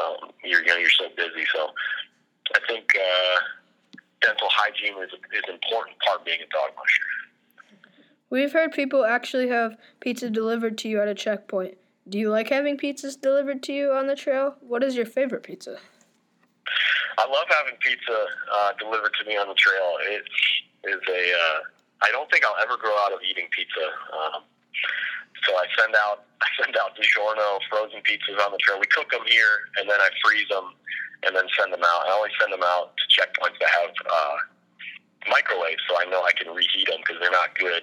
um, 0.00 0.30
you're 0.42 0.62
you 0.62 0.68
know 0.68 0.76
you're 0.76 0.88
so 0.88 1.08
busy. 1.16 1.44
So 1.52 1.68
I 2.54 2.60
think 2.66 2.96
uh, 2.96 3.36
hygiene 4.22 4.94
is 5.02 5.10
is 5.12 5.42
an 5.48 5.54
important 5.54 5.98
part 5.98 6.20
of 6.20 6.24
being 6.24 6.40
a 6.40 6.48
dog 6.52 6.70
musher. 6.76 7.90
We've 8.30 8.52
heard 8.52 8.72
people 8.72 9.04
actually 9.04 9.48
have 9.48 9.76
pizza 10.00 10.30
delivered 10.30 10.78
to 10.78 10.88
you 10.88 11.00
at 11.00 11.08
a 11.08 11.14
checkpoint. 11.14 11.78
Do 12.08 12.18
you 12.18 12.30
like 12.30 12.48
having 12.48 12.78
pizzas 12.78 13.20
delivered 13.20 13.62
to 13.64 13.72
you 13.72 13.92
on 13.92 14.06
the 14.06 14.16
trail? 14.16 14.56
What 14.60 14.82
is 14.82 14.94
your 14.96 15.06
favorite 15.06 15.42
pizza? 15.42 15.78
I 17.18 17.26
love 17.26 17.46
having 17.48 17.74
pizza 17.80 18.26
uh, 18.52 18.72
delivered 18.78 19.12
to 19.20 19.28
me 19.28 19.36
on 19.36 19.48
the 19.48 19.54
trail. 19.54 19.96
It 20.08 20.24
is 20.88 21.02
a. 21.08 21.22
Uh, 21.32 21.58
I 22.02 22.10
don't 22.10 22.30
think 22.30 22.44
I'll 22.44 22.62
ever 22.62 22.76
grow 22.78 22.96
out 23.04 23.12
of 23.12 23.20
eating 23.28 23.46
pizza. 23.50 23.86
Um, 24.14 24.42
so 25.44 25.56
I 25.56 25.66
send 25.76 25.94
out 25.96 26.24
I 26.42 26.46
send 26.62 26.76
out 26.76 26.96
DiGiorno 26.96 27.60
frozen 27.68 28.00
pizzas 28.00 28.40
on 28.44 28.52
the 28.52 28.58
trail. 28.58 28.80
We 28.80 28.86
cook 28.86 29.10
them 29.10 29.26
here, 29.28 29.68
and 29.76 29.88
then 29.88 30.00
I 30.00 30.08
freeze 30.24 30.48
them, 30.48 30.72
and 31.22 31.36
then 31.36 31.44
send 31.58 31.72
them 31.72 31.82
out. 31.84 32.08
I 32.08 32.12
always 32.12 32.32
send 32.40 32.52
them 32.52 32.64
out 32.64 32.96
to 32.96 33.04
checkpoints 33.12 33.58
that 33.60 33.70
have 33.70 33.92
uh, 34.08 34.36
microwaves, 35.28 35.82
so 35.88 35.96
I 36.00 36.04
know 36.08 36.22
I 36.22 36.32
can 36.32 36.54
reheat 36.54 36.88
them 36.88 37.00
because 37.04 37.20
they're 37.20 37.30
not 37.34 37.56
good. 37.58 37.82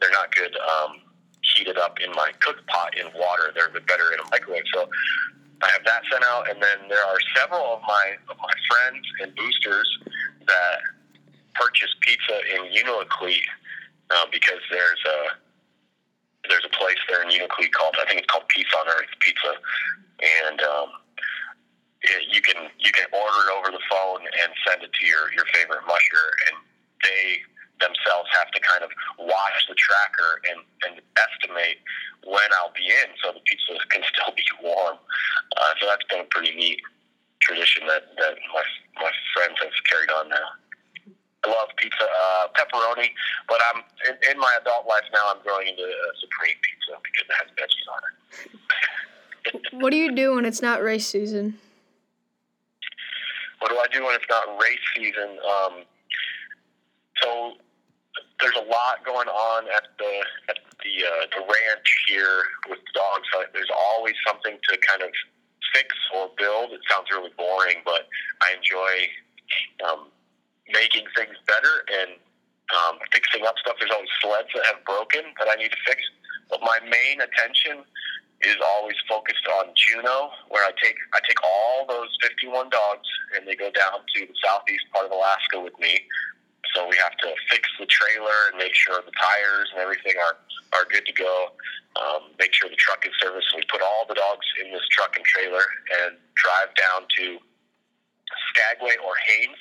They're 0.00 0.14
not 0.14 0.34
good 0.34 0.54
um, 0.56 1.02
heated 1.42 1.78
up 1.78 1.98
in 2.00 2.10
my 2.12 2.32
cook 2.40 2.64
pot 2.66 2.96
in 2.96 3.06
water. 3.18 3.52
They're 3.54 3.70
better 3.70 4.12
in 4.14 4.20
a 4.20 4.26
microwave. 4.30 4.66
So 4.74 4.88
I 5.62 5.70
have 5.70 5.84
that 5.84 6.02
sent 6.10 6.24
out, 6.24 6.50
and 6.50 6.62
then 6.62 6.88
there 6.88 7.02
are 7.02 7.18
several 7.36 7.78
of 7.78 7.82
my 7.82 8.18
of 8.30 8.36
my 8.38 8.54
friends 8.70 9.06
and 9.22 9.34
boosters 9.34 9.88
that 10.46 10.78
purchase 11.54 11.94
pizza 12.00 12.40
in 12.54 12.72
Unalakleet 12.72 13.46
uh, 14.10 14.26
because 14.30 14.62
there's 14.70 15.02
a 15.06 15.18
there's 16.48 16.64
a 16.66 16.74
place 16.76 16.98
there 17.08 17.22
in 17.22 17.28
Unalakleet 17.28 17.72
called 17.72 17.94
I 18.00 18.06
think 18.06 18.20
it's 18.20 18.30
called 18.30 18.48
Peace 18.48 18.70
on 18.78 18.88
Earth 18.88 19.10
Pizza, 19.20 19.54
and 20.48 20.60
um, 20.62 20.88
you 22.30 22.42
can 22.42 22.68
you 22.78 22.90
can 22.90 23.06
order 23.14 23.38
it 23.46 23.50
over 23.54 23.70
the 23.70 23.84
phone 23.90 24.20
and 24.26 24.50
send 24.66 24.82
it 24.82 24.90
to 24.92 25.06
your 25.06 25.32
your 25.32 25.46
favorite 25.54 25.86
musher, 25.86 26.26
and 26.50 26.56
they 27.02 27.42
themselves 27.78 28.30
have 28.34 28.50
to 28.54 28.60
kind 28.62 28.82
of 28.86 28.90
watch 29.18 29.58
the 29.66 29.74
tracker 29.74 30.38
and, 30.50 30.62
and 30.86 31.02
estimate 31.18 31.82
when 32.22 32.46
I'll 32.62 32.74
be 32.74 32.86
in, 32.86 33.10
so 33.18 33.34
the 33.34 33.42
pizza 33.42 33.74
can 33.90 34.02
still 34.06 34.30
be 34.34 34.46
warm. 34.62 34.98
Uh, 35.58 35.72
so 35.82 35.86
that's 35.86 36.06
been 36.06 36.22
a 36.22 36.30
pretty 36.30 36.54
neat 36.54 36.80
tradition 37.42 37.86
that 37.86 38.14
that 38.18 38.38
my 38.54 38.64
my 38.98 39.10
friends 39.34 39.58
have 39.62 39.74
carried 39.90 40.10
on 40.10 40.28
now. 40.28 40.48
I 41.42 41.50
love 41.50 41.74
pizza, 41.76 42.06
uh, 42.06 42.46
pepperoni, 42.54 43.10
but 43.48 43.60
I'm 43.66 43.82
in, 44.06 44.14
in 44.30 44.38
my 44.38 44.58
adult 44.60 44.86
life 44.86 45.02
now. 45.12 45.34
I'm 45.34 45.42
growing 45.42 45.66
into 45.66 45.82
uh, 45.82 46.14
supreme 46.22 46.54
pizza 46.62 46.94
because 47.02 47.26
it 47.26 47.34
has 47.34 47.48
veggies 47.58 47.86
on 47.90 48.00
it. 48.06 49.82
what 49.82 49.90
do 49.90 49.96
you 49.96 50.14
do 50.14 50.36
when 50.36 50.44
it's 50.44 50.62
not 50.62 50.82
race 50.82 51.06
season? 51.06 51.58
What 53.62 53.70
do 53.70 53.78
I 53.78 53.86
do 53.94 54.02
when 54.02 54.18
it's 54.18 54.26
not 54.28 54.42
race 54.58 54.86
season? 54.98 55.38
Um, 55.38 55.86
so 57.22 57.54
there's 58.42 58.58
a 58.58 58.66
lot 58.66 59.06
going 59.06 59.30
on 59.30 59.70
at 59.70 59.86
the 60.02 60.12
at 60.50 60.58
the 60.82 60.94
uh, 61.06 61.24
the 61.30 61.42
ranch 61.46 61.88
here 62.10 62.42
with 62.68 62.82
the 62.82 62.92
dogs. 62.98 63.22
There's 63.54 63.70
always 63.70 64.18
something 64.26 64.58
to 64.58 64.72
kind 64.82 65.06
of 65.06 65.14
fix 65.72 65.94
or 66.10 66.34
build. 66.36 66.74
It 66.74 66.82
sounds 66.90 67.06
really 67.14 67.30
boring, 67.38 67.86
but 67.86 68.10
I 68.42 68.58
enjoy 68.58 68.92
um, 69.86 70.10
making 70.74 71.06
things 71.14 71.38
better 71.46 71.86
and 72.02 72.18
um, 72.74 72.98
fixing 73.14 73.46
up 73.46 73.54
stuff. 73.62 73.78
There's 73.78 73.94
always 73.94 74.10
sleds 74.18 74.50
that 74.58 74.66
have 74.74 74.82
broken 74.82 75.22
that 75.38 75.46
I 75.46 75.54
need 75.54 75.70
to 75.70 75.82
fix. 75.86 76.02
But 76.50 76.60
my 76.66 76.82
main 76.82 77.22
attention 77.22 77.86
is 78.44 78.56
always 78.60 78.96
focused 79.08 79.46
on 79.60 79.70
Juneau, 79.74 80.30
where 80.48 80.64
I 80.64 80.72
take 80.82 80.96
I 81.14 81.20
take 81.26 81.42
all 81.42 81.86
those 81.88 82.10
51 82.22 82.70
dogs 82.70 83.08
and 83.36 83.46
they 83.46 83.54
go 83.54 83.70
down 83.70 84.02
to 84.02 84.18
the 84.26 84.36
southeast 84.44 84.84
part 84.92 85.06
of 85.06 85.12
Alaska 85.12 85.60
with 85.60 85.78
me. 85.78 86.00
So 86.74 86.88
we 86.88 86.96
have 86.96 87.16
to 87.18 87.34
fix 87.50 87.68
the 87.78 87.86
trailer 87.86 88.50
and 88.50 88.58
make 88.58 88.74
sure 88.74 88.96
the 89.04 89.12
tires 89.12 89.68
and 89.74 89.80
everything 89.80 90.14
are 90.18 90.36
are 90.78 90.86
good 90.90 91.06
to 91.06 91.12
go. 91.12 91.52
Um, 92.00 92.32
make 92.38 92.54
sure 92.54 92.70
the 92.70 92.80
truck 92.80 93.04
is 93.04 93.12
serviced. 93.20 93.52
We 93.54 93.62
put 93.70 93.82
all 93.82 94.06
the 94.08 94.14
dogs 94.16 94.46
in 94.64 94.72
this 94.72 94.86
truck 94.90 95.12
and 95.16 95.24
trailer 95.24 95.62
and 96.02 96.16
drive 96.34 96.72
down 96.74 97.04
to 97.18 97.36
Skagway 98.48 98.96
or 99.04 99.12
Haines 99.28 99.60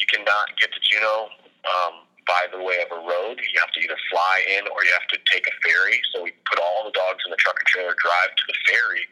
you 0.00 0.06
cannot 0.08 0.56
get 0.56 0.72
to 0.72 0.80
Juneau 0.80 1.28
um, 1.68 2.08
by 2.30 2.46
the 2.54 2.62
way 2.62 2.78
of 2.78 2.94
a 2.94 3.00
road. 3.02 3.42
You 3.42 3.58
have 3.58 3.74
to 3.74 3.82
either 3.82 3.98
fly 4.06 4.46
in 4.54 4.70
or 4.70 4.86
you 4.86 4.94
have 4.94 5.10
to 5.10 5.18
take 5.26 5.42
a 5.50 5.54
ferry. 5.66 5.98
So 6.14 6.22
we 6.22 6.30
put 6.46 6.62
all 6.62 6.86
the 6.86 6.94
dogs 6.94 7.26
in 7.26 7.34
the 7.34 7.40
truck 7.42 7.58
and 7.58 7.66
trailer, 7.66 7.98
drive 7.98 8.30
to 8.30 8.44
the 8.46 8.58
ferry 8.70 9.02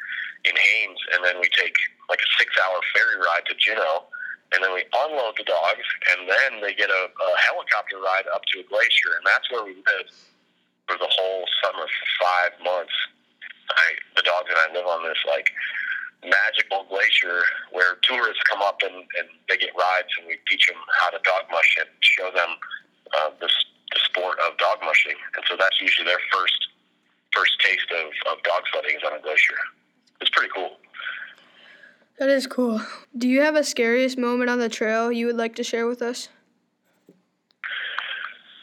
in 0.47 0.55
Haines, 0.55 1.03
and 1.11 1.27
then 1.27 1.43
we 1.43 1.51
take 1.51 1.75
like 2.07 2.23
a 2.23 2.31
six-hour 2.39 2.79
ferry 2.95 3.19
ride 3.19 3.43
to 3.51 3.59
Juneau, 3.59 4.07
and 4.55 4.63
then 4.63 4.71
we 4.71 4.87
unload 4.87 5.35
the 5.35 5.45
dogs, 5.45 5.83
and 6.15 6.31
then 6.31 6.63
they 6.63 6.73
get 6.79 6.89
a, 6.89 7.03
a 7.11 7.31
helicopter 7.51 7.99
ride 7.99 8.31
up 8.31 8.47
to 8.55 8.63
a 8.63 8.67
glacier, 8.71 9.19
and 9.19 9.27
that's 9.27 9.51
where 9.51 9.67
we 9.67 9.75
lived 9.75 10.15
for 10.87 10.95
the 10.97 11.11
whole 11.11 11.43
summer 11.61 11.85
for 11.85 12.07
five 12.23 12.55
months. 12.63 12.95
I, 13.69 13.99
the 14.15 14.25
dogs 14.25 14.49
and 14.49 14.57
I 14.57 14.73
live 14.73 14.87
on 14.87 15.05
this 15.05 15.21
like 15.27 15.51
magical 16.25 16.87
glacier 16.89 17.45
where 17.75 18.01
tourists 18.07 18.41
come 18.49 18.63
up 18.63 18.81
and, 18.81 18.95
and 18.95 19.29
they 19.51 19.59
get 19.59 19.75
rides 19.77 20.09
and 20.19 20.27
we 20.27 20.41
teach 20.49 20.67
them 20.67 20.81
how 21.03 21.11
to 21.11 21.21
dog 21.23 21.45
mush 21.53 21.77
and 21.79 21.91
show 22.01 22.33
them 22.33 22.57
uh, 23.17 23.31
the, 23.41 23.47
the 23.47 24.01
sport 24.05 24.39
of 24.47 24.57
dog 24.59 24.79
mushing. 24.85 25.17
And 25.37 25.45
so 25.49 25.57
that's 25.59 25.81
usually 25.81 26.07
their 26.07 26.21
first 26.33 26.69
first 27.35 27.59
taste 27.61 27.91
of, 27.93 28.07
of 28.33 28.43
dog 28.43 28.63
sledding 28.73 28.97
is 28.97 29.03
on 29.07 29.19
a 29.19 29.23
glacier. 29.23 29.55
It's 30.21 30.31
pretty 30.31 30.51
cool. 30.55 30.77
That 32.19 32.29
is 32.31 32.47
cool. 32.47 32.81
Do 33.17 33.29
you 33.29 33.41
have 33.43 33.55
a 33.55 33.63
scariest 33.63 34.19
moment 34.19 34.51
on 34.51 34.59
the 34.59 34.69
trail 34.69 35.13
you 35.13 35.27
would 35.27 35.37
like 35.37 35.55
to 35.57 35.63
share 35.63 35.87
with 35.87 36.03
us? 36.03 36.29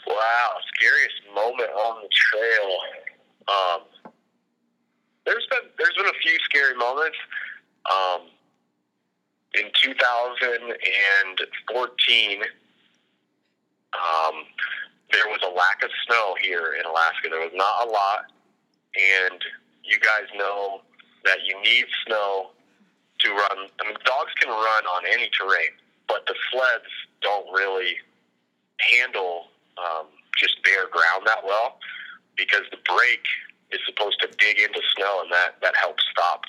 Wow, 0.07 0.57
scariest 0.75 1.21
moment 1.33 1.69
on 1.69 2.03
the 2.03 2.09
trail. 2.11 2.77
Um, 3.47 3.83
there's 5.25 5.47
been 5.49 5.69
there's 5.77 5.95
been 5.95 6.07
a 6.07 6.19
few 6.21 6.37
scary 6.43 6.75
moments. 6.75 7.15
Um, 7.85 8.27
in 9.57 9.71
2014, 9.81 12.43
um, 13.99 14.45
there 15.11 15.27
was 15.27 15.39
a 15.43 15.51
lack 15.53 15.83
of 15.83 15.89
snow 16.07 16.35
here 16.41 16.75
in 16.79 16.85
Alaska. 16.85 17.29
There 17.29 17.39
was 17.39 17.53
not 17.53 17.87
a 17.87 17.91
lot, 17.91 18.31
and 18.95 19.39
you 19.83 19.99
guys 19.99 20.27
know 20.35 20.81
that 21.23 21.39
you 21.45 21.55
need 21.61 21.85
snow 22.05 22.51
to 23.19 23.29
run. 23.31 23.69
I 23.79 23.87
mean, 23.87 23.97
dogs 24.05 24.33
can 24.39 24.49
run 24.49 24.83
on 24.85 25.03
any 25.07 25.29
terrain, 25.29 25.73
but 26.07 26.25
the 26.27 26.35
sleds 26.51 26.91
don't 27.21 27.47
really 27.53 27.97
handle 28.79 29.47
um, 29.77 30.07
just 30.37 30.61
bare 30.63 30.87
ground 30.89 31.23
that 31.25 31.43
well 31.43 31.79
because 32.35 32.63
the 32.71 32.77
brake 32.83 33.27
is 33.71 33.79
supposed 33.85 34.19
to 34.21 34.27
dig 34.37 34.59
into 34.59 34.81
snow, 34.95 35.21
and 35.23 35.31
that 35.31 35.55
that 35.61 35.75
helps 35.75 36.03
stop 36.11 36.43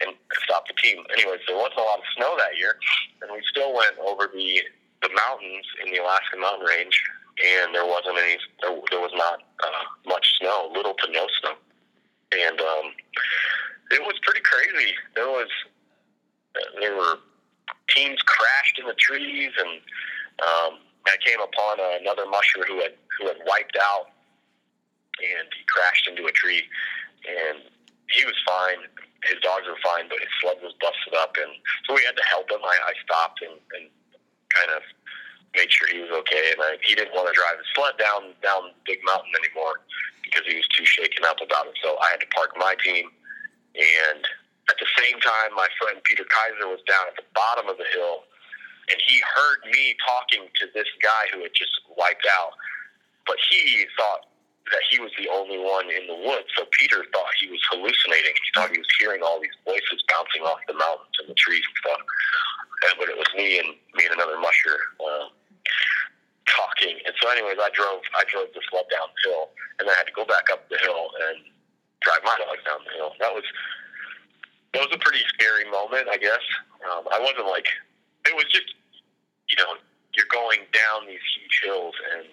and 0.00 0.14
stop 0.44 0.66
the 0.68 0.74
team. 0.74 1.04
Anyways, 1.12 1.40
there 1.46 1.56
wasn't 1.56 1.80
a 1.80 1.82
lot 1.82 1.98
of 1.98 2.04
snow 2.16 2.36
that 2.38 2.56
year, 2.58 2.76
and 3.22 3.30
we 3.32 3.40
still 3.48 3.74
went 3.74 3.96
over 3.98 4.30
the 4.32 4.60
the 5.02 5.10
mountains 5.14 5.66
in 5.84 5.92
the 5.92 5.98
Alaska 5.98 6.36
mountain 6.36 6.66
range, 6.66 6.96
and 7.38 7.74
there 7.74 7.86
wasn't 7.86 8.18
any. 8.18 8.38
There, 8.62 8.76
there 8.90 9.00
was 9.00 9.12
not 9.14 9.40
uh, 9.62 9.84
much 10.06 10.26
snow, 10.38 10.70
little 10.74 10.94
to 10.94 11.12
no 11.12 11.26
snow, 11.40 11.54
and 12.32 12.60
um, 12.60 12.86
it 13.90 14.02
was 14.02 14.14
pretty 14.22 14.40
crazy. 14.40 14.94
There 15.14 15.28
was 15.28 15.48
there 16.80 16.96
were 16.96 17.18
teams 17.94 18.18
crashed 18.24 18.78
in 18.78 18.86
the 18.86 18.94
trees, 18.94 19.52
and 19.58 19.80
um, 20.40 20.80
I 21.06 21.16
came 21.24 21.40
upon 21.40 21.78
another 22.00 22.26
musher 22.26 22.64
who 22.66 22.80
had 22.80 22.94
who 23.18 23.28
had 23.28 23.36
wiped 23.46 23.76
out, 23.76 24.08
and 25.20 25.48
he 25.52 25.64
crashed 25.68 26.08
into 26.08 26.26
a 26.26 26.32
tree, 26.32 26.62
and 27.28 27.58
he 28.08 28.24
was 28.24 28.34
fine 28.46 28.86
his 29.26 29.42
dogs 29.42 29.66
were 29.66 29.78
fine, 29.82 30.06
but 30.08 30.22
his 30.22 30.30
sled 30.40 30.58
was 30.62 30.74
busted 30.78 31.14
up, 31.18 31.34
and 31.36 31.50
so 31.86 31.94
we 31.94 32.02
had 32.06 32.16
to 32.16 32.26
help 32.30 32.50
him. 32.50 32.62
I, 32.62 32.76
I 32.90 32.94
stopped 33.02 33.42
and, 33.42 33.58
and 33.74 33.90
kind 34.52 34.70
of 34.74 34.82
made 35.54 35.72
sure 35.72 35.88
he 35.88 36.04
was 36.04 36.12
okay, 36.24 36.52
and 36.52 36.60
I, 36.60 36.76
he 36.84 36.94
didn't 36.94 37.16
want 37.16 37.32
to 37.32 37.34
drive 37.34 37.56
his 37.56 37.68
sled 37.72 37.96
down 37.96 38.36
down 38.44 38.76
Big 38.84 39.00
Mountain 39.04 39.32
anymore 39.40 39.80
because 40.22 40.44
he 40.44 40.56
was 40.56 40.68
too 40.74 40.84
shaken 40.84 41.24
up 41.24 41.40
about 41.40 41.66
it. 41.70 41.76
So 41.80 41.96
I 41.98 42.12
had 42.12 42.20
to 42.20 42.30
park 42.36 42.52
my 42.60 42.76
team, 42.82 43.08
and 43.74 44.22
at 44.68 44.76
the 44.76 44.90
same 44.98 45.16
time, 45.22 45.54
my 45.54 45.68
friend 45.80 46.02
Peter 46.04 46.26
Kaiser 46.28 46.68
was 46.68 46.82
down 46.84 47.08
at 47.08 47.16
the 47.16 47.26
bottom 47.32 47.70
of 47.70 47.78
the 47.78 47.88
hill, 47.94 48.26
and 48.90 48.98
he 49.00 49.22
heard 49.22 49.64
me 49.72 49.96
talking 50.04 50.46
to 50.60 50.64
this 50.74 50.90
guy 51.00 51.30
who 51.32 51.42
had 51.42 51.54
just 51.54 51.72
wiped 51.96 52.26
out, 52.26 52.52
but 53.26 53.36
he 53.48 53.86
thought 53.96 54.28
that 54.72 54.82
he 54.90 54.98
was 54.98 55.14
the 55.14 55.30
only 55.30 55.58
one 55.58 55.86
in 55.90 56.06
the 56.10 56.18
woods. 56.26 56.50
So 56.58 56.66
Peter 56.74 57.06
thought 57.14 57.30
he 57.38 57.46
was 57.46 57.62
hallucinating. 57.70 58.34
He 58.34 58.50
thought 58.54 58.70
he 58.70 58.82
was 58.82 58.90
hearing 58.98 59.22
all 59.22 59.38
these 59.38 59.54
voices 59.62 60.02
bouncing 60.10 60.42
off 60.42 60.58
the 60.66 60.74
mountains 60.74 61.14
and 61.22 61.30
the 61.30 61.38
trees 61.38 61.62
and 61.62 61.76
stuff. 61.86 62.02
And, 62.90 62.94
but 62.98 63.08
it 63.08 63.16
was 63.16 63.30
me 63.38 63.62
and 63.62 63.78
and 64.06 64.14
another 64.14 64.38
musher 64.38 64.78
uh, 65.02 65.26
talking. 66.46 67.02
And 67.04 67.14
so, 67.20 67.28
anyways, 67.30 67.58
I 67.58 67.70
drove 67.74 68.02
I 68.14 68.24
drove 68.30 68.48
the 68.54 68.62
sled 68.70 68.86
down 68.90 69.10
the 69.10 69.30
hill, 69.30 69.50
and 69.78 69.90
I 69.90 69.94
had 69.98 70.06
to 70.06 70.14
go 70.14 70.24
back 70.24 70.48
up 70.50 70.68
the 70.70 70.78
hill 70.78 71.10
and 71.28 71.42
drive 72.00 72.22
my 72.24 72.38
dog 72.38 72.58
down 72.64 72.80
the 72.86 72.94
hill. 72.94 73.12
That 73.18 73.34
was 73.34 73.44
that 74.72 74.80
was 74.86 74.92
a 74.94 75.00
pretty 75.02 75.24
scary 75.34 75.66
moment, 75.70 76.08
I 76.08 76.16
guess. 76.16 76.44
Um, 76.86 77.04
I 77.10 77.18
wasn't 77.18 77.50
like 77.50 77.66
it 78.26 78.34
was 78.34 78.46
just 78.48 78.72
you 79.50 79.58
know 79.58 79.76
you're 80.14 80.30
going 80.32 80.64
down 80.72 81.04
these 81.04 81.22
huge 81.36 81.60
hills, 81.62 81.94
and 82.14 82.26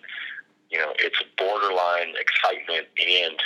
you 0.74 0.80
know, 0.80 0.92
it's 0.98 1.22
borderline 1.38 2.18
excitement 2.18 2.88
and 2.98 3.38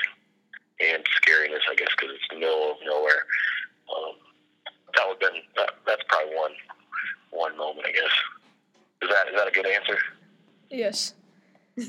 and 0.80 1.04
scariness, 1.20 1.66
I 1.70 1.76
guess, 1.76 1.90
because 1.98 2.16
it's 2.16 2.28
the 2.30 2.40
middle 2.40 2.72
of 2.72 2.78
nowhere. 2.86 3.28
Um, 3.92 4.16
that 4.96 5.04
would 5.08 5.20
been 5.20 5.44
that, 5.58 5.76
that's 5.86 6.04
probably 6.08 6.34
one 6.36 6.56
one 7.32 7.58
moment, 7.58 7.86
I 7.88 7.92
guess. 7.92 8.12
Is 9.02 9.10
that 9.10 9.28
is 9.30 9.36
that 9.36 9.48
a 9.48 9.52
good 9.52 9.68
answer? 9.68 9.98
Yes. 10.70 11.14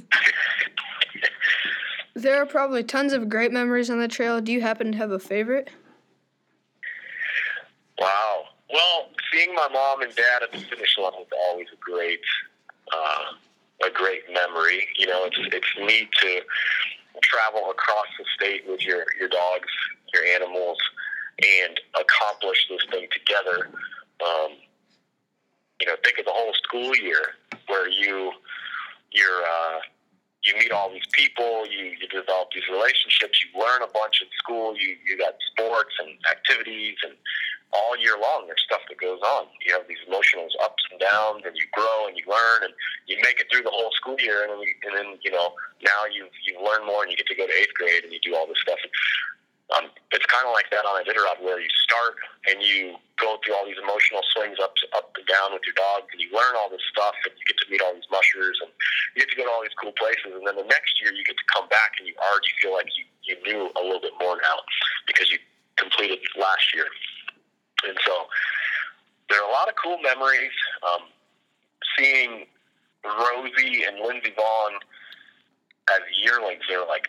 there 2.15 2.43
are 2.43 2.47
probably 2.47 2.83
tons 2.85 3.13
of 3.13 3.29
great 3.29 3.53
memories 3.53 3.91
on 3.91 3.99
the 3.99 4.09
trail. 4.09 4.41
Do 4.41 4.53
you 4.53 4.61
happen 4.61 4.93
to 4.93 4.99
have 4.99 5.11
a 5.11 5.19
favorite? 5.19 5.71
Wow. 7.99 8.45
Well, 8.73 9.09
seeing 9.33 9.55
my 9.55 9.69
mom 9.73 10.03
and 10.03 10.15
dad 10.15 10.43
at 10.43 10.53
the 10.53 10.59
finish 10.59 10.99
line 10.99 11.13
was 11.15 11.27
always 11.49 11.67
a 11.73 11.77
great, 11.81 12.21
uh, 12.93 13.87
a 13.87 13.91
great 13.91 14.23
memory. 14.33 14.87
You 14.99 15.07
know, 15.07 15.25
it's 15.25 15.39
it's 15.55 15.67
neat 15.79 16.11
to 16.21 16.41
travel 17.23 17.71
across 17.71 18.07
the 18.19 18.25
state 18.37 18.65
with 18.69 18.83
your 18.83 19.05
your 19.19 19.29
dogs, 19.29 19.69
your 20.15 20.25
animals, 20.25 20.79
and 21.43 21.81
accomplish 21.99 22.67
this 22.69 22.85
thing 22.91 23.09
together. 23.13 23.71
Um, 24.21 24.53
you 25.81 25.87
know, 25.87 25.95
think 26.05 26.19
of 26.19 26.25
the 26.25 26.35
whole 26.35 26.53
school 26.55 26.95
year 26.97 27.35
where 27.67 27.89
you 27.89 28.33
you're 29.13 29.43
uh, 29.43 29.81
you 30.43 30.55
meet 30.55 30.71
all 30.71 30.91
these 30.91 31.07
people, 31.13 31.67
you, 31.67 31.97
you 31.99 32.07
develop 32.09 32.49
these 32.55 32.69
relationships, 32.71 33.43
you 33.43 33.59
learn 33.59 33.83
a 33.83 33.91
bunch 33.91 34.23
in 34.23 34.29
school, 34.39 34.75
you 34.77 34.97
you 35.07 35.19
got 35.19 35.35
sports 35.53 35.95
and 36.01 36.11
activities 36.31 36.97
and 37.05 37.15
all 37.73 37.93
year 38.01 38.17
long 38.17 38.49
there's 38.49 38.63
stuff 38.65 38.81
that 38.89 38.97
goes 38.97 39.21
on. 39.21 39.45
You 39.61 39.77
have 39.77 39.85
these 39.89 40.01
emotional 40.07 40.49
ups 40.63 40.83
and 40.91 41.01
downs 41.01 41.45
and 41.45 41.53
you 41.57 41.69
grow 41.73 42.09
and 42.09 42.17
you 42.17 42.25
learn 42.25 42.65
and 42.65 42.73
you 43.07 43.21
make 43.21 43.41
it 43.41 43.47
through 43.53 43.63
the 43.63 43.75
whole 43.75 43.93
school 43.93 44.17
year 44.21 44.43
and 44.43 44.53
then, 44.53 44.61
and 44.89 44.93
then 44.97 45.09
you 45.21 45.31
know, 45.31 45.53
now 45.85 46.09
you've 46.09 46.33
you've 46.47 46.63
learned 46.63 46.87
more 46.87 47.05
and 47.05 47.13
you 47.13 47.17
get 47.17 47.29
to 47.29 47.37
go 47.37 47.47
to 47.47 47.53
eighth 47.53 47.75
grade 47.77 48.05
and 48.05 48.13
you 48.13 48.21
do 48.25 48.35
all 48.35 48.47
this 48.47 48.61
stuff. 48.63 48.81
Um, 49.77 49.93
it's 50.17 50.25
kind 50.33 50.49
of 50.49 50.57
like 50.57 50.73
that 50.73 50.89
on 50.89 50.97
a 50.97 51.05
Iditarod, 51.05 51.45
where 51.45 51.61
you 51.61 51.69
start 51.85 52.17
and 52.49 52.65
you 52.65 52.97
go 53.21 53.37
through 53.45 53.53
all 53.53 53.69
these 53.69 53.77
emotional 53.77 54.25
swings 54.33 54.57
up 54.57 54.73
up 54.97 55.13
and 55.13 55.29
down 55.29 55.53
with 55.53 55.61
your 55.69 55.77
dog, 55.77 56.09
and 56.09 56.17
you 56.17 56.33
learn 56.33 56.57
all 56.57 56.73
this 56.73 56.81
stuff, 56.89 57.13
and 57.29 57.37
you 57.37 57.45
get 57.45 57.61
to 57.61 57.69
meet 57.69 57.85
all 57.85 57.93
these 57.93 58.09
mushers, 58.09 58.57
and 58.65 58.73
you 59.13 59.21
get 59.21 59.29
to 59.29 59.37
go 59.37 59.45
to 59.45 59.53
all 59.53 59.61
these 59.61 59.77
cool 59.77 59.93
places. 60.01 60.33
And 60.33 60.41
then 60.49 60.57
the 60.57 60.69
next 60.73 60.97
year, 61.05 61.13
you 61.13 61.21
get 61.21 61.37
to 61.37 61.49
come 61.53 61.69
back, 61.69 62.01
and 62.01 62.09
you 62.09 62.17
already 62.17 62.49
feel 62.65 62.73
like 62.73 62.89
you, 62.97 63.05
you 63.29 63.37
knew 63.45 63.69
a 63.77 63.83
little 63.85 64.01
bit 64.01 64.17
more 64.17 64.41
now 64.41 64.65
because 65.05 65.29
you 65.29 65.37
completed 65.77 66.25
last 66.41 66.65
year. 66.73 66.89
And 67.85 67.97
so 68.09 68.25
there 69.29 69.45
are 69.45 69.49
a 69.49 69.53
lot 69.53 69.69
of 69.69 69.77
cool 69.77 70.01
memories. 70.01 70.57
Um, 70.81 71.13
seeing 71.97 72.49
Rosie 73.05 73.85
and 73.85 74.01
Lindsey 74.01 74.33
Vaughn 74.33 74.81
as 75.97 76.03
yearlings, 76.23 76.63
they 76.69 76.77
were 76.77 76.89
like 76.89 77.09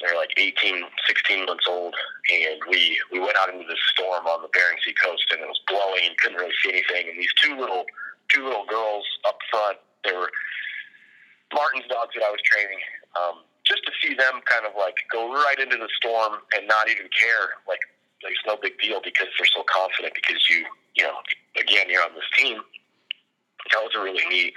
they're 0.00 0.16
like 0.16 0.34
18, 0.36 0.82
16 1.06 1.46
months 1.46 1.64
old, 1.68 1.94
and 2.30 2.60
we 2.68 2.98
we 3.10 3.18
went 3.20 3.36
out 3.38 3.52
into 3.52 3.66
this 3.66 3.80
storm 3.92 4.26
on 4.26 4.42
the 4.42 4.50
Bering 4.52 4.78
Sea 4.84 4.94
coast, 5.02 5.24
and 5.30 5.40
it 5.40 5.48
was 5.48 5.60
blowing, 5.68 6.06
and 6.06 6.16
couldn't 6.18 6.38
really 6.38 6.54
see 6.62 6.70
anything. 6.70 7.10
And 7.10 7.18
these 7.18 7.32
two 7.42 7.56
little 7.56 7.84
two 8.28 8.44
little 8.44 8.66
girls 8.66 9.04
up 9.26 9.38
front, 9.50 9.78
they 10.04 10.12
were 10.12 10.30
Martin's 11.54 11.86
dogs 11.88 12.14
that 12.14 12.24
I 12.24 12.30
was 12.30 12.40
training. 12.42 12.80
Um, 13.14 13.44
just 13.66 13.84
to 13.86 13.92
see 14.02 14.14
them 14.14 14.42
kind 14.44 14.66
of 14.66 14.72
like 14.76 14.96
go 15.12 15.30
right 15.32 15.58
into 15.58 15.76
the 15.76 15.88
storm 15.96 16.42
and 16.56 16.66
not 16.66 16.88
even 16.88 17.06
care, 17.14 17.54
like 17.68 17.80
it's 18.22 18.42
no 18.46 18.56
big 18.60 18.78
deal 18.78 19.00
because 19.02 19.28
they're 19.38 19.54
so 19.54 19.64
confident. 19.66 20.14
Because 20.14 20.42
you, 20.50 20.64
you 20.94 21.04
know, 21.04 21.14
again, 21.58 21.86
you're 21.88 22.02
on 22.02 22.14
this 22.14 22.26
team. 22.36 22.58
That 23.70 23.82
was 23.82 23.92
a 23.94 24.02
really 24.02 24.24
neat, 24.28 24.54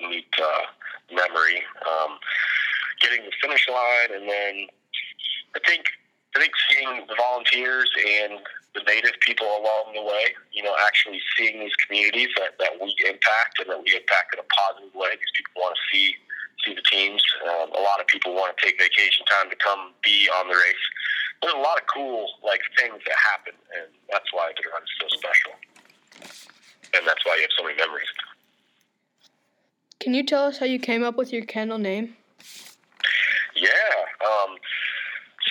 neat 0.00 0.32
uh, 0.40 0.64
memory. 1.12 1.62
Um, 1.84 2.16
getting 3.00 3.24
the 3.24 3.32
finish 3.42 3.68
line, 3.68 4.14
and 4.14 4.28
then 4.28 4.66
I 5.54 5.60
think 5.66 5.86
I 6.36 6.40
think 6.40 6.52
seeing 6.68 7.06
the 7.08 7.16
volunteers 7.16 7.88
and 7.96 8.40
the 8.76 8.84
native 8.84 9.16
people 9.24 9.46
along 9.46 9.96
the 9.96 10.04
way, 10.04 10.36
you 10.52 10.62
know, 10.62 10.76
actually 10.84 11.20
seeing 11.32 11.58
these 11.60 11.72
communities 11.86 12.28
that, 12.36 12.60
that 12.60 12.76
we 12.76 12.92
impact 13.08 13.56
and 13.56 13.72
that 13.72 13.80
we 13.80 13.96
impact 13.96 14.36
in 14.36 14.44
a 14.44 14.48
positive 14.52 14.92
way. 14.92 15.16
These 15.16 15.32
people 15.32 15.64
want 15.64 15.72
to 15.72 15.82
see 15.88 16.14
see 16.64 16.74
the 16.74 16.84
teams. 16.92 17.22
Um, 17.44 17.72
a 17.72 17.82
lot 17.82 18.00
of 18.00 18.06
people 18.06 18.34
want 18.34 18.56
to 18.56 18.58
take 18.60 18.76
vacation 18.76 19.24
time 19.26 19.48
to 19.48 19.56
come 19.56 19.92
be 20.04 20.28
on 20.28 20.48
the 20.48 20.54
race. 20.54 20.84
There's 21.40 21.54
a 21.54 21.64
lot 21.64 21.80
of 21.80 21.84
cool 21.88 22.28
like 22.44 22.60
things 22.78 23.00
that 23.06 23.16
happen, 23.16 23.54
and 23.80 23.88
that's 24.12 24.28
why 24.32 24.52
the 24.56 24.62
run 24.68 24.82
is 24.84 24.92
so 25.00 25.06
special, 25.16 25.52
and 26.96 27.06
that's 27.06 27.24
why 27.24 27.36
you 27.36 27.42
have 27.42 27.56
so 27.56 27.64
many 27.64 27.76
memories. 27.76 28.08
Can 30.00 30.14
you 30.14 30.24
tell 30.24 30.44
us 30.44 30.58
how 30.58 30.66
you 30.66 30.78
came 30.78 31.02
up 31.02 31.16
with 31.16 31.32
your 31.32 31.44
kennel 31.44 31.78
name? 31.78 32.16
Yeah. 33.56 33.68
Um, 34.20 34.56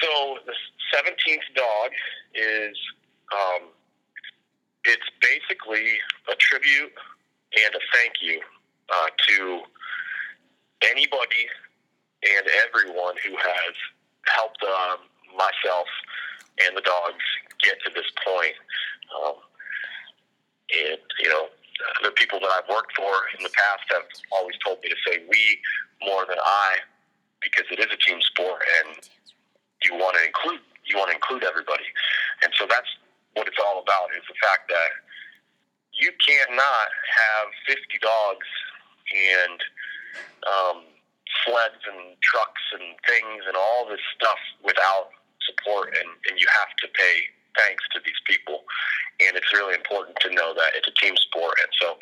so 0.01 0.37
the 0.45 0.53
seventeenth 0.93 1.43
dog 1.55 1.91
is 2.35 2.77
um, 3.33 3.69
it's 4.85 5.09
basically 5.21 5.97
a 6.31 6.35
tribute 6.35 6.93
and 7.65 7.75
a 7.75 7.79
thank 7.93 8.13
you 8.21 8.39
uh, 8.93 9.07
to 9.27 9.61
anybody 10.83 11.49
and 12.21 12.47
everyone 12.67 13.15
who 13.25 13.35
has 13.37 13.75
helped 14.33 14.63
um, 14.63 14.97
myself 15.33 15.87
and 16.65 16.77
the 16.77 16.81
dogs 16.81 17.23
get 17.61 17.77
to 17.85 17.91
this 17.93 18.09
point. 18.25 18.53
Um, 19.17 19.35
and 20.73 20.99
you 21.19 21.29
know, 21.29 21.47
the 22.03 22.11
people 22.11 22.39
that 22.39 22.49
I've 22.49 22.69
worked 22.69 22.95
for 22.95 23.13
in 23.37 23.43
the 23.43 23.49
past 23.49 23.83
have 23.89 24.03
always 24.31 24.55
told 24.63 24.79
me 24.83 24.89
to 24.89 24.95
say 25.07 25.23
we 25.29 25.59
more 26.01 26.25
than 26.27 26.37
I 26.39 26.77
because 27.41 27.65
it 27.71 27.79
is 27.79 27.87
a 27.91 27.99
team 27.99 28.19
sport 28.21 28.61
and 28.83 29.09
you 29.83 29.93
want 29.95 30.15
to 30.17 30.23
include 30.25 30.61
you 30.85 30.97
want 30.97 31.09
to 31.09 31.17
include 31.17 31.43
everybody. 31.43 31.85
And 32.45 32.53
so 32.57 32.69
that's 32.69 32.89
what 33.33 33.47
it's 33.49 33.57
all 33.57 33.81
about 33.81 34.13
is 34.13 34.21
the 34.29 34.37
fact 34.37 34.69
that 34.69 34.91
you 35.97 36.11
cannot 36.21 36.87
have 36.91 37.47
50 37.65 37.81
dogs 38.05 38.47
and 39.09 39.59
um, 40.45 40.77
sleds 41.43 41.81
and 41.89 42.13
trucks 42.21 42.63
and 42.75 42.85
things 43.07 43.43
and 43.47 43.57
all 43.57 43.87
this 43.89 44.03
stuff 44.13 44.39
without 44.63 45.09
support, 45.43 45.93
and, 45.97 46.09
and 46.29 46.39
you 46.39 46.47
have 46.53 46.71
to 46.83 46.87
pay 46.93 47.15
thanks 47.57 47.83
to 47.95 47.99
these 48.03 48.19
people. 48.27 48.63
And 49.23 49.37
it's 49.37 49.51
really 49.55 49.75
important 49.75 50.19
to 50.21 50.29
know 50.35 50.53
that 50.53 50.75
it's 50.75 50.87
a 50.87 50.95
team 50.99 51.15
sport. 51.15 51.55
And 51.63 51.71
so 51.79 51.95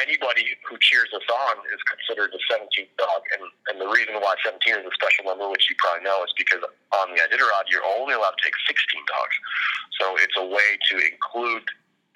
anybody 0.00 0.56
who 0.64 0.78
cheers 0.80 1.12
us 1.12 1.26
on 1.28 1.60
is 1.68 1.80
considered 1.84 2.32
the 2.32 2.40
17th 2.48 2.92
dog. 2.96 3.20
And, 3.36 3.44
and 3.68 3.76
the 3.80 3.88
reason 3.88 4.16
why 4.20 4.34
17 4.44 4.60
is 4.80 4.86
a 4.86 4.94
special 4.96 5.28
number, 5.28 5.48
which 5.48 5.68
you 5.68 5.76
probably 5.78 6.04
know, 6.04 6.24
is 6.24 6.32
because 6.36 6.64
on 6.96 7.12
the 7.12 7.20
Iditarod, 7.20 7.68
you're 7.68 7.84
only 7.84 8.14
allowed 8.14 8.36
to 8.40 8.42
take 8.44 8.56
16 8.64 8.78
dogs. 9.08 9.36
So 10.00 10.04
it's 10.16 10.36
a 10.40 10.46
way 10.46 10.80
to 10.90 10.94
include 10.96 11.64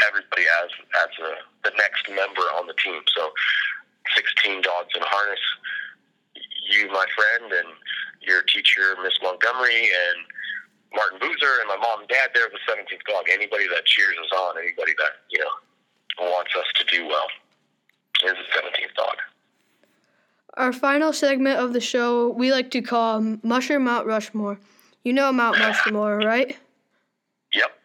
everybody 0.04 0.44
as 0.64 0.70
as 1.04 1.12
a, 1.24 1.30
the 1.64 1.72
next 1.76 2.08
member 2.08 2.44
on 2.56 2.66
the 2.68 2.76
team. 2.80 3.00
So 3.16 3.32
16 4.14 4.62
dogs 4.62 4.92
in 4.96 5.02
harness. 5.04 5.40
You, 6.70 6.90
my 6.90 7.06
friend, 7.14 7.52
and 7.52 7.70
your 8.22 8.42
teacher, 8.42 8.96
Miss 9.02 9.14
Montgomery, 9.22 9.86
and 9.86 10.18
Martin 10.94 11.18
Buser, 11.20 11.62
and 11.62 11.68
my 11.68 11.78
mom 11.78 12.00
and 12.00 12.08
dad. 12.08 12.34
They're 12.34 12.50
the 12.50 12.62
17th 12.66 13.04
dog. 13.06 13.30
Anybody 13.30 13.68
that 13.68 13.86
cheers 13.86 14.16
us 14.18 14.32
on, 14.34 14.58
anybody 14.58 14.92
that 14.98 15.22
you 15.30 15.38
know 15.38 15.52
wants 16.18 16.50
us 16.56 16.66
to 16.80 16.84
do 16.90 17.06
well, 17.06 17.28
is 18.24 18.32
the 18.32 18.58
17th 18.58 18.94
dog. 18.96 19.16
Our 20.54 20.72
final 20.72 21.12
segment 21.12 21.58
of 21.58 21.72
the 21.72 21.80
show 21.80 22.30
we 22.30 22.50
like 22.50 22.70
to 22.70 22.80
call 22.80 23.20
Musher 23.42 23.78
Mount 23.78 24.06
Rushmore. 24.06 24.58
You 25.04 25.12
know 25.12 25.30
Mount 25.32 25.58
Rushmore, 25.58 26.18
right? 26.18 26.56
Yep. 27.52 27.78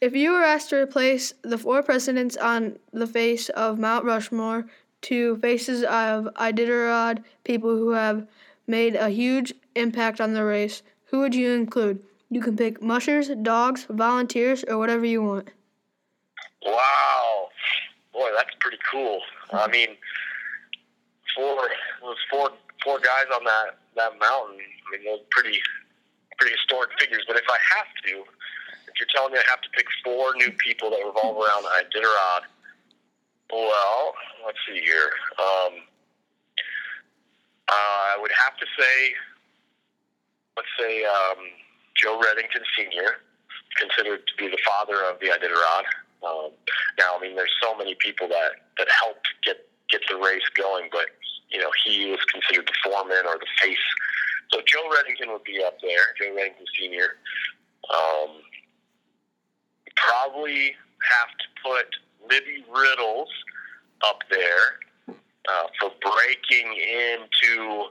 If 0.00 0.14
you 0.14 0.32
were 0.32 0.42
asked 0.42 0.70
to 0.70 0.76
replace 0.76 1.34
the 1.42 1.58
four 1.58 1.82
presidents 1.82 2.36
on 2.36 2.78
the 2.92 3.06
face 3.06 3.48
of 3.48 3.78
Mount 3.78 4.04
Rushmore 4.04 4.66
to 5.02 5.36
faces 5.38 5.82
of 5.82 6.28
Iditarod, 6.36 7.24
people 7.44 7.76
who 7.76 7.90
have 7.90 8.26
made 8.66 8.94
a 8.94 9.08
huge 9.08 9.52
impact 9.74 10.20
on 10.20 10.34
the 10.34 10.44
race, 10.44 10.82
who 11.06 11.18
would 11.20 11.34
you 11.34 11.50
include? 11.50 12.02
You 12.30 12.40
can 12.40 12.56
pick 12.56 12.82
mushers, 12.82 13.28
dogs, 13.42 13.86
volunteers, 13.90 14.62
or 14.68 14.78
whatever 14.78 15.04
you 15.04 15.22
want. 15.22 15.48
Wow, 16.64 17.48
boy, 18.12 18.28
that's 18.36 18.54
pretty 18.60 18.78
cool. 18.90 19.20
I 19.52 19.68
mean, 19.68 19.96
four 21.34 21.68
those 22.02 22.16
four 22.30 22.50
four 22.84 22.98
guys 22.98 23.26
on 23.34 23.44
that 23.44 23.78
that 23.96 24.18
mountain. 24.18 24.58
I 24.58 24.96
mean, 24.96 25.04
those 25.04 25.20
pretty 25.30 25.60
pretty 26.38 26.54
historic 26.56 26.90
figures. 26.98 27.24
But 27.26 27.36
if 27.36 27.44
I 27.48 27.58
have 27.76 27.90
to, 28.06 28.24
if 28.88 28.94
you're 28.98 29.08
telling 29.14 29.32
me 29.32 29.38
I 29.38 29.50
have 29.50 29.60
to 29.62 29.70
pick 29.70 29.86
four 30.04 30.34
new 30.36 30.50
people 30.52 30.90
that 30.90 31.00
revolve 31.04 31.36
around 31.36 31.64
Iditarod, 31.64 32.42
well, 33.52 34.14
let's 34.46 34.58
see 34.66 34.80
here. 34.80 35.10
Um, 35.38 35.72
uh, 37.68 38.16
I 38.16 38.18
would 38.20 38.32
have 38.32 38.56
to 38.56 38.66
say, 38.78 39.12
let's 40.56 40.68
say 40.80 41.04
um, 41.04 41.38
Joe 41.96 42.20
Redington 42.20 42.64
Sr., 42.76 43.20
considered 43.76 44.26
to 44.26 44.34
be 44.36 44.48
the 44.48 44.58
father 44.66 45.04
of 45.04 45.20
the 45.20 45.26
Iditarod. 45.26 45.84
Um, 46.26 46.50
now, 46.98 47.14
I 47.16 47.20
mean, 47.20 47.36
there's 47.36 47.54
so 47.62 47.76
many 47.76 47.94
people 47.94 48.26
that 48.28 48.52
that 48.78 48.88
get 48.88 49.17
the 50.10 50.16
race 50.16 50.46
going, 50.56 50.88
but 50.92 51.06
you 51.50 51.58
know, 51.58 51.70
he 51.84 52.10
was 52.10 52.20
considered 52.32 52.66
the 52.66 52.76
foreman 52.84 53.24
or 53.26 53.38
the 53.38 53.46
face. 53.60 53.78
So 54.52 54.60
Joe 54.66 54.88
Redington 54.88 55.32
would 55.32 55.44
be 55.44 55.62
up 55.64 55.78
there, 55.80 56.12
Joe 56.18 56.34
Redington 56.34 56.64
Sr. 56.78 57.16
Um, 57.88 58.42
probably 59.98 60.74
have 61.02 61.30
to 61.38 61.46
put 61.62 61.86
Libby 62.30 62.64
Riddles 62.70 63.30
up 64.06 64.20
there 64.30 64.78
uh, 65.08 65.66
for 65.80 65.90
breaking 66.00 66.76
into 66.76 67.86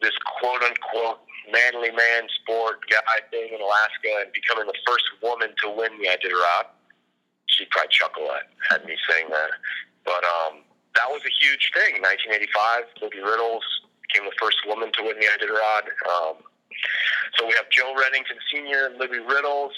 this 0.00 0.12
quote 0.38 0.62
unquote 0.62 1.20
manly 1.52 1.90
man 1.90 2.28
sport 2.42 2.80
guy 2.90 3.18
thing 3.30 3.50
in 3.52 3.60
Alaska 3.60 4.10
and 4.22 4.32
becoming 4.32 4.66
the 4.66 4.78
first 4.86 5.04
woman 5.22 5.50
to 5.62 5.70
win 5.70 5.90
the 5.98 6.08
Iditarod. 6.08 6.66
She'd 7.46 7.70
probably 7.70 7.90
chuckle 7.90 8.28
at, 8.32 8.48
at 8.74 8.86
me 8.86 8.96
saying 9.08 9.28
that. 9.30 9.50
But 10.04 10.24
um, 10.24 10.62
that 10.94 11.08
was 11.08 11.22
a 11.24 11.32
huge 11.40 11.72
thing. 11.72 12.00
1985, 12.02 12.84
Libby 13.00 13.20
Riddles 13.20 13.64
became 14.04 14.28
the 14.28 14.36
first 14.40 14.58
woman 14.66 14.92
to 14.92 15.02
win 15.02 15.16
the 15.18 15.26
Iditarod. 15.26 15.88
Um, 16.04 16.36
so 17.38 17.46
we 17.46 17.54
have 17.54 17.68
Joe 17.70 17.94
Redington 17.96 18.38
Sr. 18.52 18.86
and 18.86 18.98
Libby 18.98 19.20
Riddles. 19.20 19.72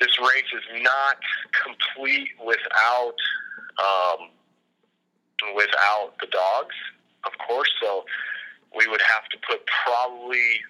This 0.00 0.18
race 0.18 0.50
is 0.54 0.82
not 0.82 1.18
complete 1.62 2.28
without 2.44 3.18
um, 3.78 4.30
without 5.54 6.12
the 6.20 6.26
dogs, 6.26 6.74
of 7.24 7.32
course. 7.46 7.70
So 7.80 8.04
we 8.76 8.86
would 8.88 9.02
have 9.02 9.28
to 9.30 9.38
put 9.46 9.60
probably 9.84 10.60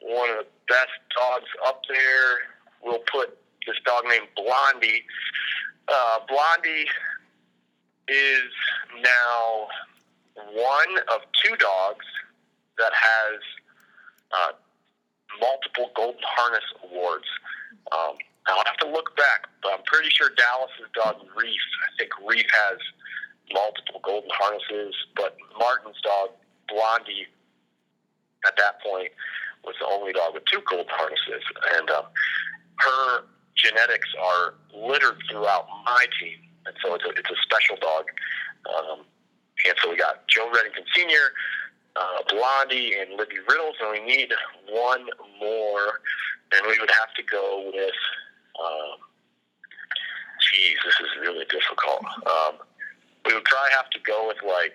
one 0.00 0.30
of 0.30 0.36
the 0.38 0.46
best 0.68 0.96
dogs 1.14 1.50
up 1.66 1.82
there. 1.88 2.50
We'll 2.82 3.04
put 3.10 3.36
this 3.66 3.76
dog 3.84 4.04
named 4.08 4.28
Blondie. 4.36 5.04
Uh, 5.88 6.18
Blondie 6.28 6.86
is 8.08 8.50
now 9.02 9.68
one 10.52 10.98
of 11.12 11.20
two 11.44 11.56
dogs 11.56 12.06
that 12.78 12.92
has 12.92 13.40
uh, 14.32 14.52
multiple 15.40 15.90
Golden 15.94 16.22
Harness 16.24 16.64
awards. 16.84 17.26
Um, 17.92 18.16
I'll 18.46 18.64
have 18.64 18.76
to 18.78 18.88
look 18.90 19.16
back, 19.16 19.46
but 19.62 19.72
I'm 19.72 19.84
pretty 19.84 20.10
sure 20.10 20.30
Dallas's 20.36 20.90
dog 20.94 21.16
Reef. 21.36 21.60
I 21.86 21.90
think 21.98 22.10
Reef 22.26 22.46
has 22.68 22.78
multiple 23.52 24.00
Golden 24.02 24.30
Harnesses, 24.32 24.94
but 25.14 25.36
Martin's 25.58 26.00
dog 26.02 26.30
Blondie 26.68 27.26
at 28.46 28.56
that 28.56 28.80
point 28.82 29.10
was 29.64 29.74
the 29.78 29.86
only 29.86 30.12
dog 30.12 30.34
with 30.34 30.44
two 30.46 30.60
gold 30.68 30.86
harnesses, 30.90 31.44
and 31.78 31.90
um, 31.90 32.04
her 32.78 33.24
genetics 33.54 34.08
are 34.20 34.54
littered 34.74 35.18
throughout 35.30 35.66
my 35.84 36.06
team, 36.18 36.38
and 36.66 36.74
so 36.82 36.94
it's 36.94 37.04
a, 37.04 37.10
it's 37.10 37.30
a 37.30 37.40
special 37.42 37.76
dog. 37.80 38.04
Um, 38.68 39.04
and 39.66 39.74
so 39.82 39.90
we 39.90 39.96
got 39.96 40.26
Joe 40.28 40.50
Redington 40.50 40.84
Sr., 40.94 41.32
uh, 41.96 42.22
Blondie, 42.28 42.94
and 42.98 43.18
Libby 43.18 43.38
Riddles, 43.48 43.76
and 43.80 43.90
we 43.92 44.00
need 44.04 44.32
one 44.70 45.06
more, 45.38 46.00
and 46.52 46.66
we 46.66 46.78
would 46.78 46.90
have 46.90 47.12
to 47.16 47.22
go 47.22 47.70
with. 47.72 48.00
Um, 48.60 48.98
geez, 50.52 50.76
this 50.84 50.94
is 51.00 51.08
really 51.20 51.44
difficult. 51.46 52.04
Um, 52.26 52.58
we 53.26 53.34
would 53.34 53.44
probably 53.44 53.72
have 53.72 53.90
to 53.90 54.00
go 54.00 54.28
with 54.28 54.38
like 54.42 54.74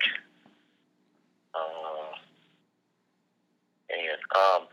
uh, 1.54 2.16
and 3.90 4.20
um, 4.36 4.68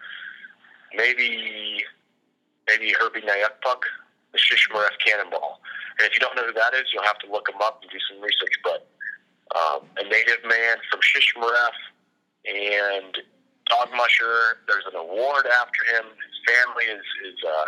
maybe 0.95 1.83
maybe 2.67 2.93
Herbie 2.99 3.21
Nayokpuk, 3.21 3.81
the 4.31 4.39
Shishmaref 4.39 4.97
Cannonball. 5.05 5.61
And 5.97 6.07
if 6.07 6.13
you 6.13 6.19
don't 6.19 6.35
know 6.35 6.45
who 6.45 6.53
that 6.53 6.73
is, 6.73 6.91
you'll 6.93 7.07
have 7.07 7.19
to 7.19 7.31
look 7.31 7.47
him 7.47 7.61
up 7.61 7.79
and 7.81 7.91
do 7.91 7.97
some 8.09 8.21
research. 8.21 8.55
But 8.63 8.87
um, 9.55 9.87
a 9.97 10.03
native 10.03 10.43
man 10.43 10.77
from 10.91 10.99
Shishmaref 10.99 11.75
and 12.45 13.17
Dog 13.69 13.89
Musher. 13.95 14.61
There's 14.67 14.85
an 14.85 14.95
award 14.95 15.45
after 15.47 15.81
him. 15.95 16.05
His 16.05 16.37
family 16.45 16.85
is 16.85 17.05
is 17.25 17.39
uh, 17.43 17.67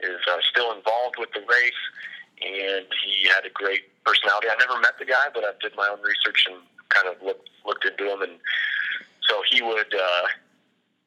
is 0.00 0.20
uh, 0.30 0.38
still 0.50 0.72
involved 0.72 1.16
with 1.18 1.30
the 1.32 1.40
race, 1.40 1.82
and 2.42 2.86
he 3.04 3.28
had 3.28 3.44
a 3.44 3.50
great 3.50 3.90
personality. 4.04 4.48
I 4.50 4.56
never 4.58 4.78
met 4.80 4.98
the 4.98 5.06
guy, 5.06 5.26
but 5.32 5.44
I 5.44 5.52
did 5.60 5.74
my 5.76 5.88
own 5.90 5.98
research 6.02 6.46
and 6.50 6.62
kind 6.90 7.08
of 7.08 7.20
looked 7.22 7.48
looked 7.64 7.84
into 7.84 8.12
him, 8.12 8.22
and 8.22 8.38
so 9.28 9.42
he 9.50 9.62
would 9.62 9.94
uh, 9.94 10.26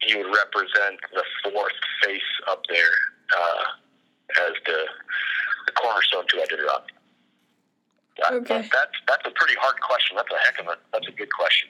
he 0.02 0.16
would 0.16 0.28
represent 0.28 1.00
the 1.14 1.24
fourth 1.44 1.80
face 2.04 2.32
up 2.48 2.64
there 2.70 2.96
uh, 3.38 3.64
as 4.48 4.54
the, 4.66 4.72
the 4.74 4.86
cornerstone 5.82 6.26
to 6.28 6.38
Iditarod. 6.38 6.84
That, 8.18 8.34
okay. 8.34 8.62
That, 8.62 8.72
that's 8.72 8.98
that's 9.08 9.28
a 9.28 9.32
pretty 9.32 9.56
hard 9.60 9.80
question. 9.82 10.18
That's 10.18 10.32
a 10.32 10.38
heck 10.46 10.60
of 10.60 10.68
a 10.68 10.78
that's 10.92 11.08
a 11.08 11.12
good 11.12 11.32
question. 11.34 11.70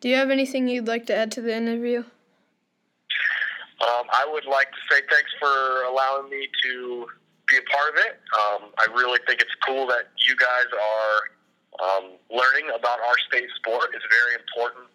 Do 0.00 0.08
you 0.08 0.16
have 0.16 0.30
anything 0.30 0.68
you'd 0.68 0.86
like 0.86 1.06
to 1.06 1.16
add 1.16 1.30
to 1.32 1.40
the 1.40 1.54
interview? 1.54 2.04
Um, 3.76 4.06
I 4.08 4.26
would 4.32 4.46
like 4.46 4.70
to 4.72 4.80
say 4.90 5.02
thanks 5.10 5.30
for 5.38 5.84
allowing 5.84 6.30
me 6.30 6.48
to 6.64 7.06
be 7.48 7.56
a 7.58 7.64
part 7.70 7.92
of 7.92 7.96
it. 8.00 8.20
Um, 8.32 8.70
I 8.78 8.86
really 8.92 9.20
think 9.26 9.40
it's 9.40 9.54
cool 9.66 9.86
that 9.88 10.08
you 10.16 10.34
guys 10.36 10.68
are 10.72 11.16
um, 11.84 12.04
learning 12.30 12.72
about 12.74 13.00
our 13.00 13.18
state 13.28 13.48
sport 13.56 13.92
It's 13.92 14.04
very 14.08 14.34
important 14.34 14.88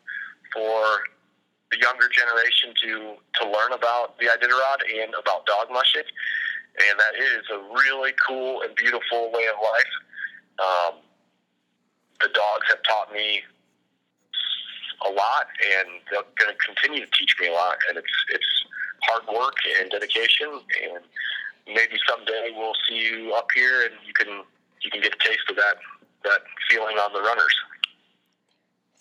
for 0.53 1.05
the 1.71 1.79
younger 1.79 2.09
generation 2.11 2.73
to 2.83 3.15
to 3.39 3.43
learn 3.47 3.71
about 3.71 4.19
the 4.19 4.25
Iditarod 4.25 4.83
and 4.91 5.13
about 5.15 5.45
dog 5.45 5.71
mushing, 5.71 6.03
and 6.77 6.99
that 6.99 7.15
is 7.19 7.43
a 7.51 7.59
really 7.73 8.13
cool 8.25 8.61
and 8.61 8.75
beautiful 8.75 9.31
way 9.33 9.45
of 9.47 9.57
life. 9.61 9.93
Um, 10.59 10.93
the 12.21 12.29
dogs 12.33 12.67
have 12.69 12.83
taught 12.83 13.11
me 13.11 13.41
a 15.07 15.11
lot, 15.11 15.47
and 15.77 15.89
they're 16.11 16.21
going 16.37 16.55
to 16.55 16.65
continue 16.65 17.05
to 17.05 17.11
teach 17.17 17.35
me 17.39 17.47
a 17.47 17.53
lot. 17.53 17.77
And 17.89 17.97
it's 17.97 18.13
it's 18.29 18.63
hard 19.03 19.23
work 19.27 19.55
and 19.79 19.89
dedication, 19.89 20.47
and 20.49 21.03
maybe 21.67 21.97
someday 22.07 22.51
we'll 22.55 22.77
see 22.87 22.97
you 22.97 23.33
up 23.33 23.47
here, 23.53 23.83
and 23.83 23.93
you 24.05 24.13
can 24.13 24.43
you 24.81 24.91
can 24.91 25.01
get 25.01 25.13
a 25.13 25.27
taste 25.27 25.49
of 25.49 25.55
that 25.55 25.75
that 26.23 26.41
feeling 26.69 26.97
on 26.97 27.13
the 27.13 27.21
runners. 27.21 27.55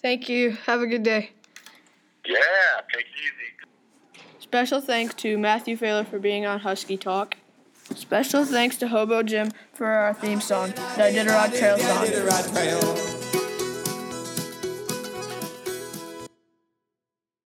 Thank 0.01 0.29
you. 0.29 0.53
Have 0.65 0.81
a 0.81 0.87
good 0.87 1.03
day. 1.03 1.33
Yeah, 2.25 2.37
take 2.93 3.05
it 3.05 3.13
easy. 3.17 4.25
Special 4.39 4.81
thanks 4.81 5.15
to 5.15 5.39
Matthew 5.39 5.77
Failor 5.77 6.05
for 6.05 6.19
being 6.19 6.47
on 6.47 6.61
Husky 6.61 6.97
Talk. 6.97 7.37
Special 7.95 8.45
thanks 8.45 8.77
to 8.79 8.89
Hobo 8.89 9.23
Jim 9.23 9.51
for 9.73 9.87
our 9.87 10.15
theme 10.15 10.41
song, 10.41 10.71
the 10.71 11.03
Iditarod 11.03 11.59
Trail 11.59 11.79
song. 11.79 13.10